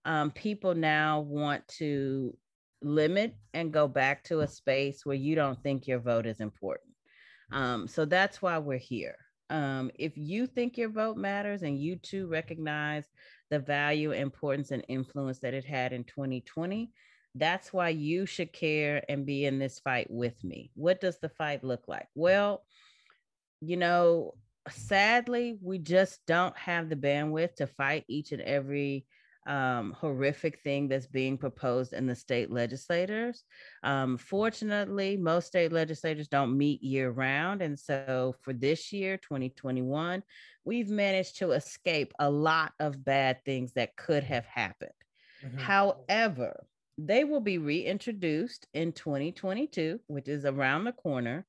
um, 0.04 0.30
people 0.30 0.74
now 0.74 1.20
want 1.20 1.66
to 1.78 2.36
limit 2.82 3.34
and 3.54 3.72
go 3.72 3.88
back 3.88 4.22
to 4.24 4.40
a 4.40 4.46
space 4.46 5.04
where 5.04 5.16
you 5.16 5.34
don't 5.34 5.60
think 5.62 5.86
your 5.86 5.98
vote 5.98 6.26
is 6.26 6.40
important. 6.40 6.90
Um, 7.50 7.88
so 7.88 8.04
that's 8.04 8.42
why 8.42 8.58
we're 8.58 8.78
here. 8.78 9.16
Um, 9.50 9.90
if 9.98 10.16
you 10.16 10.46
think 10.46 10.76
your 10.76 10.88
vote 10.88 11.16
matters 11.16 11.62
and 11.62 11.78
you 11.78 11.96
too 11.96 12.26
recognize 12.26 13.04
the 13.50 13.58
value, 13.58 14.12
importance, 14.12 14.70
and 14.70 14.84
influence 14.88 15.38
that 15.40 15.54
it 15.54 15.64
had 15.64 15.92
in 15.92 16.04
2020, 16.04 16.90
that's 17.34 17.72
why 17.72 17.88
you 17.88 18.26
should 18.26 18.52
care 18.52 19.02
and 19.08 19.26
be 19.26 19.44
in 19.44 19.58
this 19.58 19.80
fight 19.80 20.06
with 20.08 20.42
me. 20.44 20.70
What 20.74 21.00
does 21.00 21.18
the 21.18 21.28
fight 21.28 21.64
look 21.64 21.88
like? 21.88 22.06
Well, 22.14 22.64
you 23.60 23.76
know, 23.76 24.34
sadly, 24.70 25.58
we 25.60 25.78
just 25.78 26.20
don't 26.26 26.56
have 26.56 26.88
the 26.88 26.96
bandwidth 26.96 27.56
to 27.56 27.66
fight 27.66 28.04
each 28.08 28.32
and 28.32 28.42
every 28.42 29.06
um, 29.46 29.94
horrific 29.98 30.60
thing 30.60 30.88
that's 30.88 31.06
being 31.06 31.36
proposed 31.36 31.92
in 31.92 32.06
the 32.06 32.14
state 32.14 32.50
legislators. 32.50 33.44
Um, 33.82 34.16
fortunately, 34.16 35.16
most 35.16 35.48
state 35.48 35.72
legislators 35.72 36.28
don't 36.28 36.56
meet 36.56 36.82
year 36.82 37.10
round. 37.10 37.62
And 37.62 37.78
so 37.78 38.34
for 38.42 38.52
this 38.52 38.92
year, 38.92 39.16
2021, 39.18 40.22
we've 40.64 40.88
managed 40.88 41.38
to 41.38 41.52
escape 41.52 42.12
a 42.18 42.30
lot 42.30 42.72
of 42.80 43.04
bad 43.04 43.44
things 43.44 43.72
that 43.74 43.96
could 43.96 44.24
have 44.24 44.46
happened. 44.46 44.90
Mm-hmm. 45.44 45.58
However, 45.58 46.66
they 46.96 47.24
will 47.24 47.40
be 47.40 47.58
reintroduced 47.58 48.66
in 48.72 48.92
2022, 48.92 50.00
which 50.06 50.28
is 50.28 50.44
around 50.44 50.84
the 50.84 50.92
corner. 50.92 51.44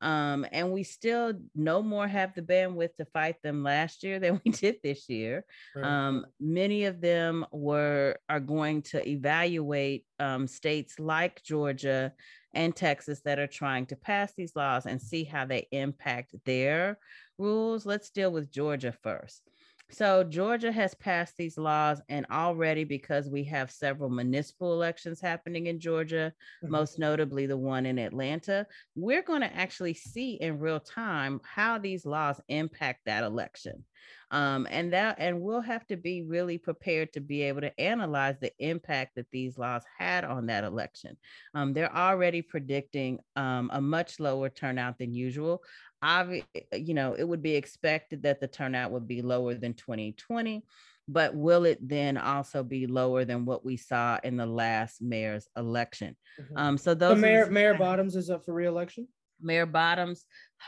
Um, 0.00 0.46
and 0.50 0.72
we 0.72 0.82
still 0.82 1.34
no 1.54 1.82
more 1.82 2.08
have 2.08 2.34
the 2.34 2.42
bandwidth 2.42 2.96
to 2.96 3.04
fight 3.06 3.36
them 3.42 3.62
last 3.62 4.02
year 4.02 4.18
than 4.18 4.40
we 4.44 4.50
did 4.50 4.76
this 4.82 5.08
year. 5.08 5.44
Right. 5.74 5.84
Um, 5.84 6.26
many 6.38 6.84
of 6.84 7.00
them 7.00 7.44
were 7.52 8.16
are 8.28 8.40
going 8.40 8.82
to 8.82 9.06
evaluate 9.06 10.06
um, 10.18 10.46
states 10.46 10.98
like 10.98 11.42
Georgia 11.42 12.12
and 12.54 12.74
Texas 12.74 13.20
that 13.24 13.38
are 13.38 13.46
trying 13.46 13.86
to 13.86 13.96
pass 13.96 14.32
these 14.36 14.56
laws 14.56 14.86
and 14.86 15.00
see 15.00 15.24
how 15.24 15.44
they 15.44 15.68
impact 15.70 16.34
their 16.44 16.98
rules. 17.38 17.86
Let's 17.86 18.10
deal 18.10 18.32
with 18.32 18.50
Georgia 18.50 18.92
first. 19.02 19.49
So 19.90 20.24
Georgia 20.24 20.70
has 20.70 20.94
passed 20.94 21.36
these 21.36 21.58
laws, 21.58 22.00
and 22.08 22.24
already 22.30 22.84
because 22.84 23.28
we 23.28 23.44
have 23.44 23.70
several 23.70 24.08
municipal 24.08 24.72
elections 24.72 25.20
happening 25.20 25.66
in 25.66 25.80
Georgia, 25.80 26.32
mm-hmm. 26.62 26.72
most 26.72 26.98
notably 26.98 27.46
the 27.46 27.56
one 27.56 27.86
in 27.86 27.98
Atlanta, 27.98 28.66
we're 28.94 29.22
going 29.22 29.40
to 29.40 29.56
actually 29.56 29.94
see 29.94 30.34
in 30.34 30.58
real 30.58 30.80
time 30.80 31.40
how 31.44 31.78
these 31.78 32.06
laws 32.06 32.40
impact 32.48 33.00
that 33.06 33.24
election. 33.24 33.84
Um, 34.30 34.66
and 34.70 34.92
that 34.92 35.16
and 35.18 35.40
we'll 35.40 35.60
have 35.60 35.86
to 35.88 35.96
be 35.96 36.22
really 36.22 36.58
prepared 36.58 37.12
to 37.12 37.20
be 37.20 37.42
able 37.42 37.62
to 37.62 37.80
analyze 37.80 38.36
the 38.40 38.52
impact 38.58 39.16
that 39.16 39.26
these 39.32 39.58
laws 39.58 39.82
had 39.98 40.24
on 40.24 40.46
that 40.46 40.64
election. 40.64 41.16
Um, 41.54 41.72
they're 41.72 41.94
already 41.94 42.42
predicting 42.42 43.18
um, 43.36 43.70
a 43.72 43.80
much 43.80 44.20
lower 44.20 44.48
turnout 44.48 44.98
than 44.98 45.12
usual. 45.12 45.62
Obvi- 46.02 46.44
you 46.72 46.94
know, 46.94 47.14
it 47.14 47.24
would 47.24 47.42
be 47.42 47.56
expected 47.56 48.22
that 48.22 48.40
the 48.40 48.48
turnout 48.48 48.92
would 48.92 49.08
be 49.08 49.22
lower 49.22 49.54
than 49.54 49.74
2020 49.74 50.62
but 51.12 51.34
will 51.34 51.64
it 51.64 51.78
then 51.86 52.16
also 52.16 52.62
be 52.62 52.86
lower 52.86 53.24
than 53.24 53.44
what 53.44 53.64
we 53.64 53.76
saw 53.76 54.18
in 54.22 54.36
the 54.36 54.46
last 54.46 55.02
mayor's 55.02 55.48
election? 55.56 56.16
Mm-hmm. 56.40 56.56
Um, 56.56 56.78
so 56.78 56.94
those 56.94 57.16
so 57.16 57.20
Mayor 57.20 57.50
Mayor 57.50 57.74
Bottoms 57.74 58.14
is 58.14 58.30
up 58.30 58.44
for 58.44 58.54
reelection. 58.54 59.08
Mayor 59.40 59.66
Bottoms 59.66 60.24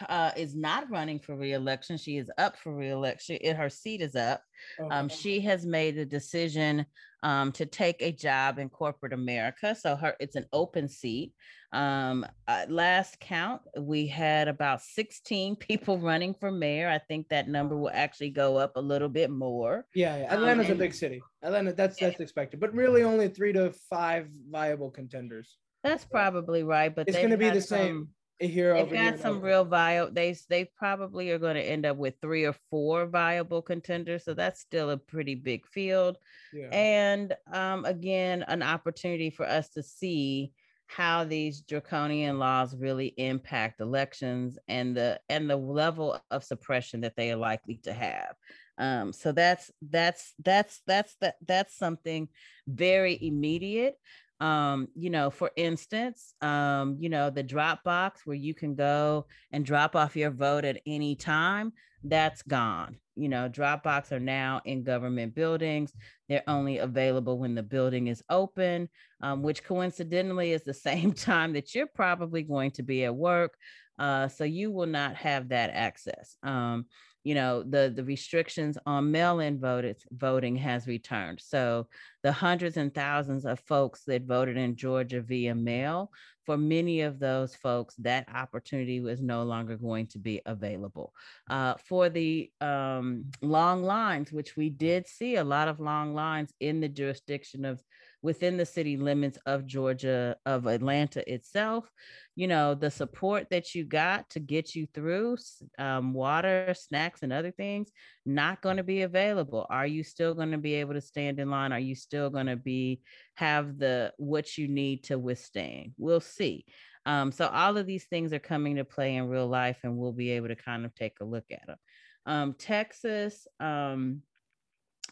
uh, 0.08 0.30
is 0.36 0.54
not 0.54 0.90
running 0.90 1.18
for 1.18 1.36
reelection. 1.36 1.96
She 1.96 2.16
is 2.16 2.30
up 2.38 2.56
for 2.56 2.74
reelection. 2.74 3.38
Her 3.54 3.68
seat 3.68 4.00
is 4.00 4.16
up. 4.16 4.42
Okay. 4.80 4.94
Um, 4.94 5.08
she 5.08 5.40
has 5.40 5.66
made 5.66 5.96
the 5.96 6.04
decision 6.04 6.86
um, 7.22 7.52
to 7.52 7.66
take 7.66 8.02
a 8.02 8.12
job 8.12 8.58
in 8.58 8.68
corporate 8.68 9.12
America. 9.12 9.74
So 9.74 9.96
her 9.96 10.14
it's 10.20 10.36
an 10.36 10.46
open 10.52 10.88
seat. 10.88 11.32
Um, 11.72 12.26
uh, 12.46 12.66
last 12.68 13.18
count, 13.18 13.62
we 13.78 14.06
had 14.06 14.46
about 14.48 14.82
16 14.82 15.56
people 15.68 15.98
running 15.98 16.34
for 16.34 16.50
mayor. 16.50 16.88
I 16.88 16.98
think 16.98 17.28
that 17.28 17.48
number 17.48 17.76
will 17.76 17.90
actually 17.92 18.30
go 18.30 18.58
up 18.58 18.76
a 18.76 18.80
little 18.80 19.08
bit 19.08 19.30
more. 19.30 19.86
Yeah, 19.94 20.16
yeah. 20.18 20.34
Atlanta's 20.34 20.66
um, 20.66 20.72
and, 20.72 20.80
a 20.80 20.84
big 20.84 20.94
city. 20.94 21.22
Atlanta, 21.42 21.72
that's 21.72 21.98
that's 21.98 22.20
expected, 22.20 22.60
but 22.60 22.74
really 22.74 23.02
only 23.02 23.28
three 23.28 23.52
to 23.52 23.72
five 23.88 24.28
viable 24.50 24.90
contenders. 24.90 25.56
That's 25.82 26.04
probably 26.04 26.62
right, 26.62 26.94
but 26.94 27.08
it's 27.08 27.16
going 27.16 27.30
to 27.30 27.36
be 27.36 27.50
the 27.50 27.60
same 27.60 28.08
here 28.38 28.74
they've 28.74 28.92
got 28.92 29.18
some 29.18 29.40
real 29.40 29.64
viable 29.64 30.12
they 30.12 30.34
they 30.48 30.64
probably 30.76 31.30
are 31.30 31.38
going 31.38 31.54
to 31.54 31.62
end 31.62 31.86
up 31.86 31.96
with 31.96 32.14
three 32.20 32.44
or 32.44 32.54
four 32.70 33.06
viable 33.06 33.62
contenders 33.62 34.24
so 34.24 34.34
that's 34.34 34.60
still 34.60 34.90
a 34.90 34.96
pretty 34.96 35.34
big 35.34 35.66
field. 35.66 36.16
Yeah. 36.52 36.68
and 36.72 37.34
um, 37.52 37.84
again 37.84 38.44
an 38.48 38.62
opportunity 38.62 39.30
for 39.30 39.46
us 39.46 39.68
to 39.70 39.82
see 39.82 40.52
how 40.86 41.24
these 41.24 41.62
draconian 41.62 42.38
laws 42.38 42.76
really 42.76 43.14
impact 43.16 43.80
elections 43.80 44.58
and 44.68 44.94
the 44.94 45.18
and 45.28 45.48
the 45.48 45.56
level 45.56 46.20
of 46.30 46.44
suppression 46.44 47.00
that 47.00 47.16
they 47.16 47.32
are 47.32 47.36
likely 47.36 47.80
to 47.84 47.92
have. 47.92 48.34
Um, 48.78 49.12
so 49.12 49.32
that's 49.32 49.70
that's 49.80 50.34
that's 50.42 50.82
that's 50.86 51.16
that 51.20 51.36
that's 51.46 51.76
something 51.78 52.28
very 52.66 53.18
immediate 53.22 53.96
um, 54.42 54.88
you 54.96 55.08
know, 55.08 55.30
for 55.30 55.52
instance, 55.54 56.34
um, 56.40 56.96
you 56.98 57.08
know, 57.08 57.30
the 57.30 57.44
Dropbox 57.44 58.12
where 58.24 58.36
you 58.36 58.54
can 58.54 58.74
go 58.74 59.26
and 59.52 59.64
drop 59.64 59.94
off 59.94 60.16
your 60.16 60.32
vote 60.32 60.64
at 60.64 60.80
any 60.84 61.14
time, 61.14 61.72
that's 62.02 62.42
gone. 62.42 62.96
You 63.14 63.28
know, 63.28 63.48
Dropbox 63.48 64.10
are 64.10 64.18
now 64.18 64.60
in 64.64 64.82
government 64.82 65.36
buildings. 65.36 65.92
They're 66.28 66.42
only 66.48 66.78
available 66.78 67.38
when 67.38 67.54
the 67.54 67.62
building 67.62 68.08
is 68.08 68.24
open, 68.28 68.88
um, 69.20 69.42
which 69.42 69.62
coincidentally 69.62 70.50
is 70.50 70.64
the 70.64 70.74
same 70.90 71.12
time 71.12 71.52
that 71.52 71.72
you're 71.72 71.86
probably 71.86 72.42
going 72.42 72.72
to 72.72 72.82
be 72.82 73.04
at 73.04 73.14
work. 73.14 73.54
Uh, 73.96 74.26
so 74.26 74.42
you 74.42 74.72
will 74.72 74.86
not 74.86 75.14
have 75.14 75.50
that 75.50 75.70
access. 75.70 76.36
Um, 76.42 76.86
you 77.24 77.34
know 77.34 77.62
the 77.62 77.92
the 77.94 78.04
restrictions 78.04 78.76
on 78.86 79.10
mail-in 79.10 79.58
voted 79.58 80.02
voting 80.12 80.56
has 80.56 80.86
returned. 80.86 81.40
So 81.40 81.88
the 82.22 82.32
hundreds 82.32 82.76
and 82.76 82.94
thousands 82.94 83.44
of 83.44 83.60
folks 83.60 84.04
that 84.04 84.22
voted 84.22 84.56
in 84.56 84.76
georgia 84.76 85.20
via 85.20 85.54
mail 85.54 86.10
for 86.44 86.56
many 86.56 87.02
of 87.02 87.18
those 87.18 87.54
folks 87.54 87.94
that 87.96 88.28
opportunity 88.34 89.00
was 89.00 89.20
no 89.20 89.44
longer 89.44 89.76
going 89.76 90.06
to 90.08 90.18
be 90.18 90.40
available. 90.46 91.12
Uh, 91.48 91.74
for 91.84 92.08
the 92.08 92.50
um, 92.60 93.24
long 93.40 93.82
lines 93.82 94.32
which 94.32 94.56
we 94.56 94.70
did 94.70 95.06
see 95.06 95.36
a 95.36 95.44
lot 95.44 95.68
of 95.68 95.80
long 95.80 96.14
lines 96.14 96.52
in 96.60 96.80
the 96.80 96.88
jurisdiction 96.88 97.64
of 97.64 97.82
within 98.22 98.56
the 98.56 98.64
city 98.64 98.96
limits 98.96 99.36
of 99.46 99.66
Georgia, 99.66 100.36
of 100.46 100.66
Atlanta 100.66 101.28
itself, 101.32 101.90
you 102.36 102.46
know, 102.46 102.74
the 102.74 102.90
support 102.90 103.48
that 103.50 103.74
you 103.74 103.84
got 103.84 104.30
to 104.30 104.40
get 104.40 104.74
you 104.74 104.86
through 104.94 105.36
um, 105.78 106.14
water, 106.14 106.72
snacks, 106.78 107.22
and 107.22 107.32
other 107.32 107.50
things, 107.50 107.90
not 108.24 108.62
going 108.62 108.76
to 108.76 108.84
be 108.84 109.02
available. 109.02 109.66
Are 109.68 109.86
you 109.86 110.04
still 110.04 110.34
going 110.34 110.52
to 110.52 110.58
be 110.58 110.74
able 110.74 110.94
to 110.94 111.00
stand 111.00 111.40
in 111.40 111.50
line? 111.50 111.72
Are 111.72 111.80
you 111.80 111.94
still 111.94 112.30
going 112.30 112.46
to 112.46 112.56
be 112.56 113.00
have 113.34 113.78
the 113.78 114.12
what 114.18 114.56
you 114.56 114.68
need 114.68 115.04
to 115.04 115.18
withstand? 115.18 115.92
We'll 115.98 116.20
see. 116.20 116.64
Um, 117.04 117.32
so 117.32 117.48
all 117.48 117.76
of 117.76 117.86
these 117.86 118.04
things 118.04 118.32
are 118.32 118.38
coming 118.38 118.76
to 118.76 118.84
play 118.84 119.16
in 119.16 119.28
real 119.28 119.48
life, 119.48 119.78
and 119.82 119.96
we'll 119.96 120.12
be 120.12 120.30
able 120.30 120.48
to 120.48 120.56
kind 120.56 120.84
of 120.84 120.94
take 120.94 121.16
a 121.20 121.24
look 121.24 121.44
at 121.50 121.66
them. 121.66 121.76
Um, 122.24 122.54
Texas, 122.56 123.48
um, 123.58 124.22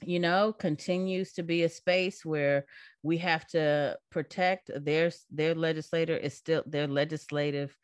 you 0.04 0.20
know 0.20 0.52
continues 0.52 1.32
to 1.32 1.42
be 1.42 1.62
a 1.62 1.68
space 1.68 2.24
where 2.24 2.64
we 3.02 3.18
have 3.18 3.46
to 3.46 3.96
protect 4.10 4.70
their 4.84 5.10
their 5.30 5.54
legislator 5.54 6.16
is 6.16 6.34
still 6.34 6.62
their 6.66 6.86
legislative 6.86 7.76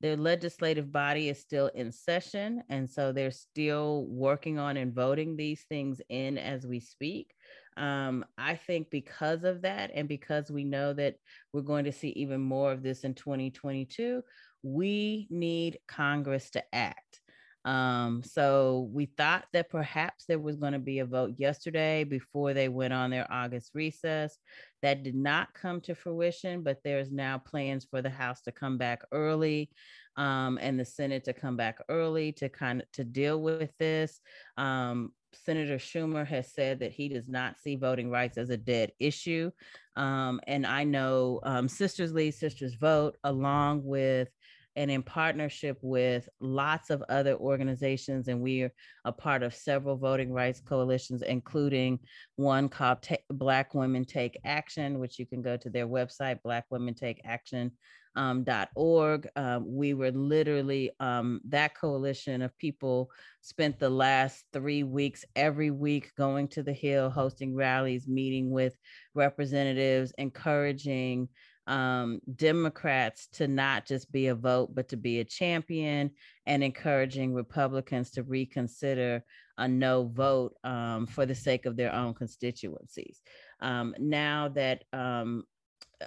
their 0.00 0.16
legislative 0.16 0.92
body 0.92 1.28
is 1.28 1.40
still 1.40 1.68
in 1.68 1.90
session 1.90 2.62
and 2.68 2.88
so 2.88 3.12
they're 3.12 3.30
still 3.30 4.06
working 4.08 4.58
on 4.58 4.76
and 4.76 4.94
voting 4.94 5.36
these 5.36 5.64
things 5.70 6.02
in 6.10 6.36
as 6.36 6.66
we 6.66 6.80
speak. 6.80 7.32
Um, 7.78 8.24
i 8.38 8.54
think 8.54 8.88
because 8.90 9.44
of 9.44 9.62
that 9.62 9.90
and 9.94 10.08
because 10.08 10.50
we 10.50 10.64
know 10.64 10.94
that 10.94 11.16
we're 11.52 11.60
going 11.60 11.84
to 11.84 11.92
see 11.92 12.08
even 12.10 12.40
more 12.40 12.72
of 12.72 12.82
this 12.82 13.04
in 13.04 13.12
2022 13.12 14.22
we 14.62 15.26
need 15.28 15.78
congress 15.86 16.48
to 16.52 16.64
act 16.74 17.20
um, 17.66 18.22
so 18.22 18.88
we 18.92 19.06
thought 19.06 19.44
that 19.52 19.70
perhaps 19.70 20.24
there 20.26 20.38
was 20.38 20.54
going 20.54 20.72
to 20.72 20.78
be 20.78 21.00
a 21.00 21.04
vote 21.04 21.34
yesterday 21.36 22.04
before 22.04 22.54
they 22.54 22.68
went 22.68 22.94
on 22.94 23.10
their 23.10 23.26
August 23.30 23.72
recess. 23.74 24.38
That 24.82 25.02
did 25.02 25.16
not 25.16 25.52
come 25.52 25.80
to 25.82 25.96
fruition, 25.96 26.62
but 26.62 26.78
there's 26.84 27.10
now 27.10 27.38
plans 27.38 27.84
for 27.84 28.00
the 28.00 28.10
House 28.10 28.40
to 28.42 28.52
come 28.52 28.78
back 28.78 29.02
early 29.10 29.68
um, 30.16 30.60
and 30.62 30.78
the 30.78 30.84
Senate 30.84 31.24
to 31.24 31.32
come 31.32 31.56
back 31.56 31.78
early 31.88 32.30
to 32.32 32.48
kind 32.48 32.82
of 32.82 32.92
to 32.92 33.02
deal 33.02 33.42
with 33.42 33.76
this. 33.78 34.20
Um, 34.56 35.10
Senator 35.32 35.76
Schumer 35.76 36.26
has 36.26 36.52
said 36.52 36.78
that 36.80 36.92
he 36.92 37.08
does 37.08 37.28
not 37.28 37.58
see 37.58 37.74
voting 37.74 38.10
rights 38.10 38.38
as 38.38 38.50
a 38.50 38.56
dead 38.56 38.92
issue. 39.00 39.50
Um, 39.96 40.40
and 40.46 40.64
I 40.64 40.84
know 40.84 41.40
um, 41.42 41.68
Sisters 41.68 42.12
Lead, 42.12 42.32
Sisters 42.32 42.74
Vote, 42.74 43.16
along 43.24 43.84
with 43.84 44.28
and 44.76 44.90
in 44.90 45.02
partnership 45.02 45.78
with 45.82 46.28
lots 46.40 46.90
of 46.90 47.02
other 47.08 47.34
organizations. 47.34 48.28
And 48.28 48.40
we 48.40 48.62
are 48.62 48.72
a 49.04 49.12
part 49.12 49.42
of 49.42 49.54
several 49.54 49.96
voting 49.96 50.32
rights 50.32 50.60
coalitions, 50.60 51.22
including 51.22 51.98
one 52.36 52.68
called 52.68 53.02
Ta- 53.02 53.16
Black 53.30 53.74
Women 53.74 54.04
Take 54.04 54.38
Action, 54.44 54.98
which 54.98 55.18
you 55.18 55.26
can 55.26 55.42
go 55.42 55.56
to 55.56 55.70
their 55.70 55.88
website, 55.88 56.42
Black 56.42 56.66
Women 56.70 56.94
Take 56.94 57.22
Action. 57.24 57.72
Um. 58.14 58.46
Um, 58.46 59.64
we 59.66 59.92
were 59.92 60.10
literally 60.10 60.90
um, 61.00 61.40
that 61.48 61.74
coalition 61.74 62.40
of 62.40 62.56
people 62.56 63.10
spent 63.42 63.78
the 63.78 63.90
last 63.90 64.42
three 64.54 64.84
weeks 64.84 65.24
every 65.34 65.70
week 65.70 66.12
going 66.16 66.48
to 66.48 66.62
the 66.62 66.72
Hill, 66.72 67.10
hosting 67.10 67.54
rallies, 67.54 68.08
meeting 68.08 68.50
with 68.50 68.74
representatives, 69.14 70.14
encouraging 70.16 71.28
um, 71.66 72.20
Democrats 72.34 73.28
to 73.34 73.48
not 73.48 73.86
just 73.86 74.10
be 74.12 74.28
a 74.28 74.34
vote, 74.34 74.74
but 74.74 74.88
to 74.90 74.96
be 74.96 75.20
a 75.20 75.24
champion 75.24 76.10
and 76.46 76.62
encouraging 76.62 77.34
Republicans 77.34 78.10
to 78.12 78.22
reconsider 78.22 79.24
a 79.58 79.66
no 79.66 80.04
vote 80.04 80.54
um, 80.64 81.06
for 81.06 81.26
the 81.26 81.34
sake 81.34 81.66
of 81.66 81.76
their 81.76 81.92
own 81.92 82.14
constituencies. 82.14 83.22
Um, 83.60 83.94
now 83.98 84.48
that 84.48 84.84
um, 84.92 85.44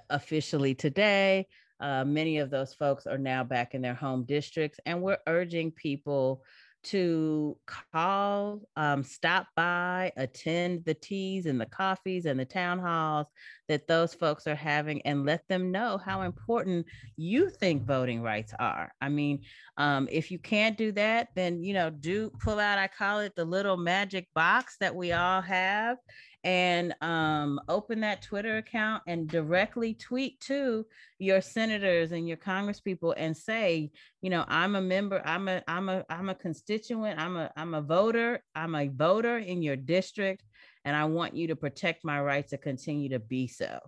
officially 0.09 0.75
today, 0.75 1.47
uh, 1.79 2.03
many 2.03 2.39
of 2.39 2.49
those 2.49 2.73
folks 2.73 3.07
are 3.07 3.17
now 3.17 3.43
back 3.43 3.73
in 3.73 3.81
their 3.81 3.93
home 3.93 4.23
districts, 4.23 4.79
and 4.85 5.01
we're 5.01 5.17
urging 5.27 5.71
people 5.71 6.43
to 6.83 7.57
call, 7.93 8.61
um, 8.75 9.03
stop 9.03 9.47
by, 9.55 10.11
attend 10.17 10.85
the 10.85 10.93
teas 10.93 11.45
and 11.45 11.59
the 11.59 11.65
coffees 11.65 12.25
and 12.25 12.39
the 12.39 12.45
town 12.45 12.79
halls 12.79 13.27
that 13.67 13.87
those 13.87 14.13
folks 14.13 14.47
are 14.47 14.55
having 14.55 15.01
and 15.03 15.25
let 15.25 15.47
them 15.47 15.71
know 15.71 15.97
how 15.97 16.21
important 16.21 16.85
you 17.17 17.49
think 17.49 17.85
voting 17.85 18.21
rights 18.21 18.53
are. 18.59 18.91
I 19.01 19.09
mean, 19.09 19.41
um, 19.77 20.07
if 20.11 20.31
you 20.31 20.39
can't 20.39 20.77
do 20.77 20.91
that, 20.93 21.29
then, 21.35 21.63
you 21.63 21.73
know, 21.73 21.89
do 21.89 22.31
pull 22.39 22.59
out, 22.59 22.79
I 22.79 22.87
call 22.87 23.19
it 23.19 23.35
the 23.35 23.45
little 23.45 23.77
magic 23.77 24.27
box 24.33 24.77
that 24.79 24.95
we 24.95 25.11
all 25.11 25.41
have 25.41 25.97
and 26.43 26.95
um, 27.01 27.59
open 27.67 27.99
that 27.99 28.21
Twitter 28.21 28.57
account 28.57 29.03
and 29.07 29.27
directly 29.27 29.93
tweet 29.93 30.39
to 30.41 30.85
your 31.17 31.41
senators 31.41 32.11
and 32.13 32.27
your 32.27 32.37
congresspeople 32.37 33.13
and 33.17 33.35
say, 33.35 33.91
you 34.21 34.29
know, 34.29 34.45
I'm 34.47 34.75
a 34.75 34.81
member, 34.81 35.21
I'm 35.25 35.49
a, 35.49 35.61
I'm 35.67 35.89
a, 35.89 36.05
I'm 36.09 36.29
a 36.29 36.35
constituent, 36.35 37.19
I'm 37.19 37.35
a, 37.35 37.51
I'm 37.57 37.73
a 37.73 37.81
voter, 37.81 38.41
I'm 38.55 38.75
a 38.75 38.87
voter 38.87 39.37
in 39.37 39.61
your 39.61 39.75
district, 39.75 40.43
and 40.85 40.95
I 40.95 41.05
want 41.05 41.35
you 41.35 41.47
to 41.47 41.55
protect 41.57 42.05
my 42.05 42.21
right 42.21 42.47
to 42.47 42.57
continue 42.57 43.09
to 43.09 43.19
be 43.19 43.47
so. 43.47 43.79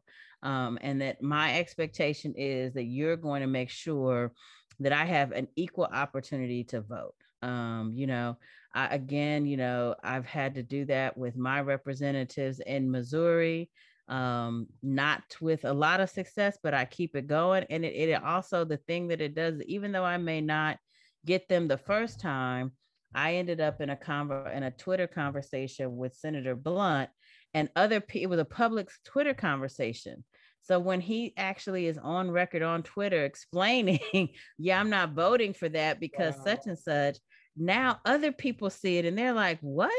Um, 0.43 0.79
and 0.81 1.01
that 1.01 1.21
my 1.21 1.57
expectation 1.57 2.33
is 2.35 2.73
that 2.73 2.85
you're 2.85 3.15
going 3.15 3.41
to 3.41 3.47
make 3.47 3.69
sure 3.69 4.33
that 4.81 4.93
I 4.93 5.05
have 5.05 5.31
an 5.31 5.47
equal 5.55 5.85
opportunity 5.85 6.63
to 6.65 6.81
vote. 6.81 7.15
Um, 7.41 7.91
you 7.93 8.07
know, 8.07 8.37
I, 8.73 8.93
again, 8.93 9.45
you 9.45 9.57
know, 9.57 9.95
I've 10.03 10.25
had 10.25 10.55
to 10.55 10.63
do 10.63 10.85
that 10.85 11.17
with 11.17 11.35
my 11.35 11.61
representatives 11.61 12.59
in 12.59 12.91
Missouri, 12.91 13.69
um, 14.07 14.67
not 14.83 15.23
with 15.41 15.65
a 15.65 15.73
lot 15.73 16.01
of 16.01 16.09
success, 16.09 16.57
but 16.61 16.73
I 16.73 16.85
keep 16.85 17.15
it 17.15 17.27
going. 17.27 17.65
And 17.69 17.83
it, 17.83 18.09
it 18.09 18.23
also, 18.23 18.63
the 18.63 18.77
thing 18.77 19.07
that 19.09 19.21
it 19.21 19.35
does, 19.35 19.61
even 19.63 19.91
though 19.91 20.05
I 20.05 20.17
may 20.17 20.41
not 20.41 20.77
get 21.25 21.47
them 21.49 21.67
the 21.67 21.77
first 21.77 22.19
time, 22.19 22.71
I 23.13 23.35
ended 23.35 23.59
up 23.59 23.81
in 23.81 23.89
a 23.89 23.95
conver- 23.95 24.55
in 24.55 24.63
a 24.63 24.71
Twitter 24.71 25.07
conversation 25.07 25.97
with 25.97 26.15
Senator 26.15 26.55
Blunt 26.55 27.09
and 27.53 27.69
other 27.75 27.99
people. 27.99 28.23
It 28.23 28.29
was 28.29 28.39
a 28.39 28.45
public 28.45 28.89
Twitter 29.03 29.33
conversation. 29.33 30.23
So 30.61 30.79
when 30.79 31.01
he 31.01 31.33
actually 31.37 31.87
is 31.87 31.97
on 31.97 32.29
record 32.31 32.61
on 32.61 32.83
Twitter 32.83 33.25
explaining, 33.25 34.29
yeah, 34.57 34.79
I'm 34.79 34.89
not 34.89 35.13
voting 35.13 35.53
for 35.53 35.69
that 35.69 35.99
because 35.99 36.35
wow. 36.37 36.43
such 36.45 36.67
and 36.67 36.77
such, 36.77 37.17
now 37.57 37.99
other 38.05 38.31
people 38.31 38.69
see 38.69 38.97
it 38.97 39.05
and 39.05 39.17
they're 39.17 39.33
like, 39.33 39.59
what? 39.61 39.91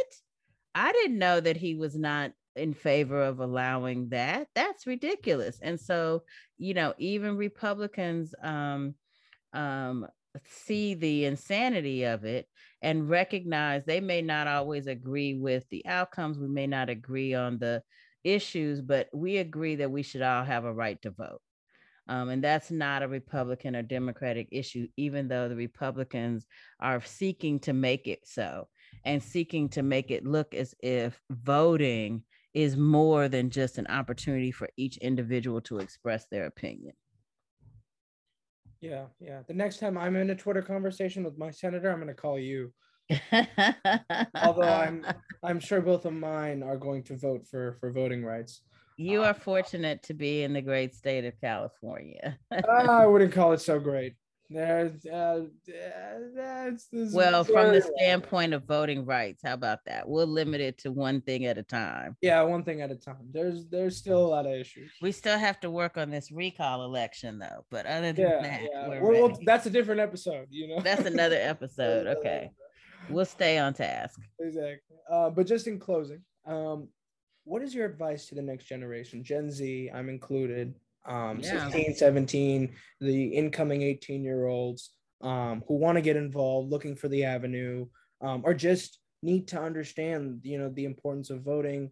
I 0.75 0.92
didn't 0.92 1.18
know 1.18 1.40
that 1.40 1.57
he 1.57 1.75
was 1.75 1.96
not 1.96 2.33
in 2.57 2.75
favor 2.75 3.22
of 3.22 3.40
allowing 3.40 4.11
that. 4.11 4.48
That's 4.55 4.87
ridiculous. 4.87 5.59
And 5.62 5.79
so, 5.79 6.22
you 6.59 6.75
know, 6.75 6.94
even 6.98 7.37
Republicans 7.37 8.35
um, 8.42 8.94
um, 9.53 10.07
see 10.46 10.94
the 10.94 11.25
insanity 11.25 12.05
of 12.05 12.25
it 12.25 12.46
and 12.81 13.09
recognize 13.09 13.85
they 13.85 14.01
may 14.01 14.22
not 14.22 14.46
always 14.46 14.87
agree 14.87 15.35
with 15.35 15.64
the 15.70 15.85
outcomes. 15.87 16.38
We 16.38 16.48
may 16.48 16.66
not 16.66 16.88
agree 16.88 17.35
on 17.35 17.59
the 17.59 17.83
issues, 18.24 18.80
but 18.80 19.08
we 19.12 19.38
agree 19.38 19.76
that 19.76 19.90
we 19.90 20.02
should 20.02 20.22
all 20.22 20.44
have 20.44 20.64
a 20.64 20.72
right 20.72 21.00
to 21.02 21.11
vote. 21.11 21.40
Um, 22.08 22.30
and 22.30 22.42
that's 22.42 22.70
not 22.70 23.02
a 23.02 23.08
Republican 23.08 23.76
or 23.76 23.82
Democratic 23.82 24.48
issue, 24.50 24.88
even 24.96 25.28
though 25.28 25.48
the 25.48 25.56
Republicans 25.56 26.46
are 26.80 27.00
seeking 27.00 27.61
to 27.61 27.72
make 27.72 28.08
it 28.08 28.20
so 28.24 28.68
and 29.04 29.22
seeking 29.22 29.68
to 29.70 29.82
make 29.82 30.11
it 30.11 30.26
look 30.26 30.52
as 30.54 30.74
if 30.82 31.20
voting 31.30 32.24
is 32.54 32.76
more 32.76 33.28
than 33.28 33.50
just 33.50 33.78
an 33.78 33.87
opportunity 33.87 34.50
for 34.50 34.68
each 34.76 34.96
individual 34.98 35.61
to 35.62 35.78
express 35.78 36.26
their 36.30 36.46
opinion. 36.46 36.92
Yeah, 38.80 39.06
yeah. 39.20 39.42
The 39.46 39.54
next 39.54 39.78
time 39.78 39.96
I'm 39.96 40.16
in 40.16 40.30
a 40.30 40.35
Twitter 40.35 40.61
conversation 40.61 41.22
with 41.22 41.38
my 41.38 41.50
senator, 41.50 41.90
I'm 41.90 41.98
going 41.98 42.08
to 42.08 42.14
call 42.14 42.38
you. 42.38 42.72
Although 44.35 44.62
I'm 44.62 45.07
I'm 45.42 45.61
sure 45.61 45.81
both 45.81 46.05
of 46.05 46.12
mine 46.12 46.62
are 46.62 46.77
going 46.77 47.03
to 47.05 47.16
vote 47.16 47.46
for 47.46 47.77
for 47.81 47.92
voting 47.92 48.25
rights. 48.25 48.62
You 48.96 49.22
are 49.22 49.35
fortunate 49.35 50.03
to 50.05 50.14
be 50.14 50.42
in 50.42 50.53
the 50.53 50.62
great 50.62 50.94
state 50.94 51.25
of 51.25 51.40
California. 51.40 52.38
I 52.51 53.07
wouldn't 53.07 53.33
call 53.33 53.53
it 53.53 53.61
so 53.61 53.79
great. 53.79 54.14
There's, 54.53 55.07
uh, 55.07 55.44
that's, 56.37 56.88
well, 56.92 57.42
from 57.42 57.72
the 57.72 57.81
standpoint 57.96 58.53
of 58.53 58.64
voting 58.64 59.07
rights, 59.07 59.40
how 59.42 59.55
about 59.55 59.79
that? 59.87 60.07
We'll 60.07 60.27
limit 60.27 60.61
it 60.61 60.79
to 60.79 60.92
one 60.92 61.22
thing 61.22 61.46
at 61.46 61.57
a 61.57 61.62
time. 61.62 62.16
Yeah, 62.20 62.42
one 62.42 62.62
thing 62.62 62.83
at 62.83 62.90
a 62.90 62.96
time. 62.96 63.31
There's 63.33 63.66
there's 63.68 63.96
still 63.96 64.25
a 64.25 64.29
lot 64.29 64.46
of 64.46 64.53
issues. 64.53 64.92
We 65.01 65.12
still 65.12 65.38
have 65.38 65.59
to 65.61 65.70
work 65.70 65.96
on 65.96 66.11
this 66.11 66.31
recall 66.31 66.85
election, 66.85 67.38
though. 67.38 67.64
But 67.70 67.87
other 67.87 68.12
than 68.12 68.27
yeah, 68.27 68.42
that, 68.42 68.62
yeah. 68.62 69.01
Well, 69.01 69.29
well, 69.29 69.38
that's 69.46 69.64
a 69.66 69.70
different 69.70 70.01
episode. 70.01 70.48
You 70.51 70.68
know, 70.68 70.81
that's 70.81 71.07
another 71.07 71.37
episode. 71.40 72.07
Okay, 72.18 72.51
we'll 73.08 73.24
stay 73.24 73.58
on 73.58 73.74
task. 73.74 74.20
Exactly. 74.40 74.96
Uh, 75.10 75.30
but 75.30 75.46
just 75.46 75.66
in 75.66 75.78
closing, 75.78 76.22
um, 76.46 76.88
what 77.44 77.62
is 77.62 77.74
your 77.74 77.86
advice 77.86 78.26
to 78.28 78.34
the 78.34 78.42
next 78.42 78.64
generation, 78.64 79.24
Gen 79.24 79.50
Z? 79.50 79.90
I'm 79.92 80.08
included 80.08 80.74
um, 81.06 81.40
yeah. 81.40 81.68
16, 81.68 81.96
17, 81.96 82.74
the 83.00 83.24
incoming 83.28 83.82
18 83.82 84.22
year 84.22 84.46
olds 84.46 84.90
um, 85.22 85.62
who 85.66 85.74
want 85.74 85.96
to 85.96 86.02
get 86.02 86.16
involved, 86.16 86.70
looking 86.70 86.96
for 86.96 87.08
the 87.08 87.24
avenue, 87.24 87.86
um, 88.20 88.42
or 88.44 88.54
just 88.54 88.98
need 89.22 89.48
to 89.48 89.60
understand, 89.60 90.40
you 90.42 90.58
know, 90.58 90.68
the 90.68 90.84
importance 90.84 91.30
of 91.30 91.42
voting. 91.42 91.90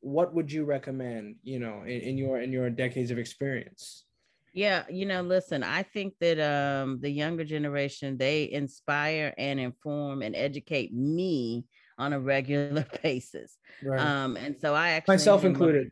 What 0.00 0.34
would 0.34 0.50
you 0.50 0.64
recommend, 0.64 1.36
you 1.42 1.58
know, 1.58 1.82
in, 1.82 2.00
in 2.00 2.18
your 2.18 2.40
in 2.40 2.52
your 2.52 2.70
decades 2.70 3.10
of 3.10 3.18
experience? 3.18 4.04
Yeah, 4.52 4.84
you 4.90 5.06
know, 5.06 5.22
listen, 5.22 5.62
I 5.62 5.82
think 5.82 6.14
that 6.20 6.40
um 6.40 7.00
the 7.00 7.10
younger 7.10 7.44
generation 7.44 8.16
they 8.16 8.50
inspire 8.50 9.34
and 9.38 9.60
inform 9.60 10.22
and 10.22 10.34
educate 10.34 10.92
me 10.92 11.64
on 11.98 12.12
a 12.12 12.20
regular 12.20 12.86
basis. 13.02 13.56
Right. 13.82 14.00
Um 14.00 14.36
and 14.36 14.56
so 14.60 14.74
I 14.74 14.90
actually 14.90 15.14
myself 15.14 15.44
included. 15.44 15.90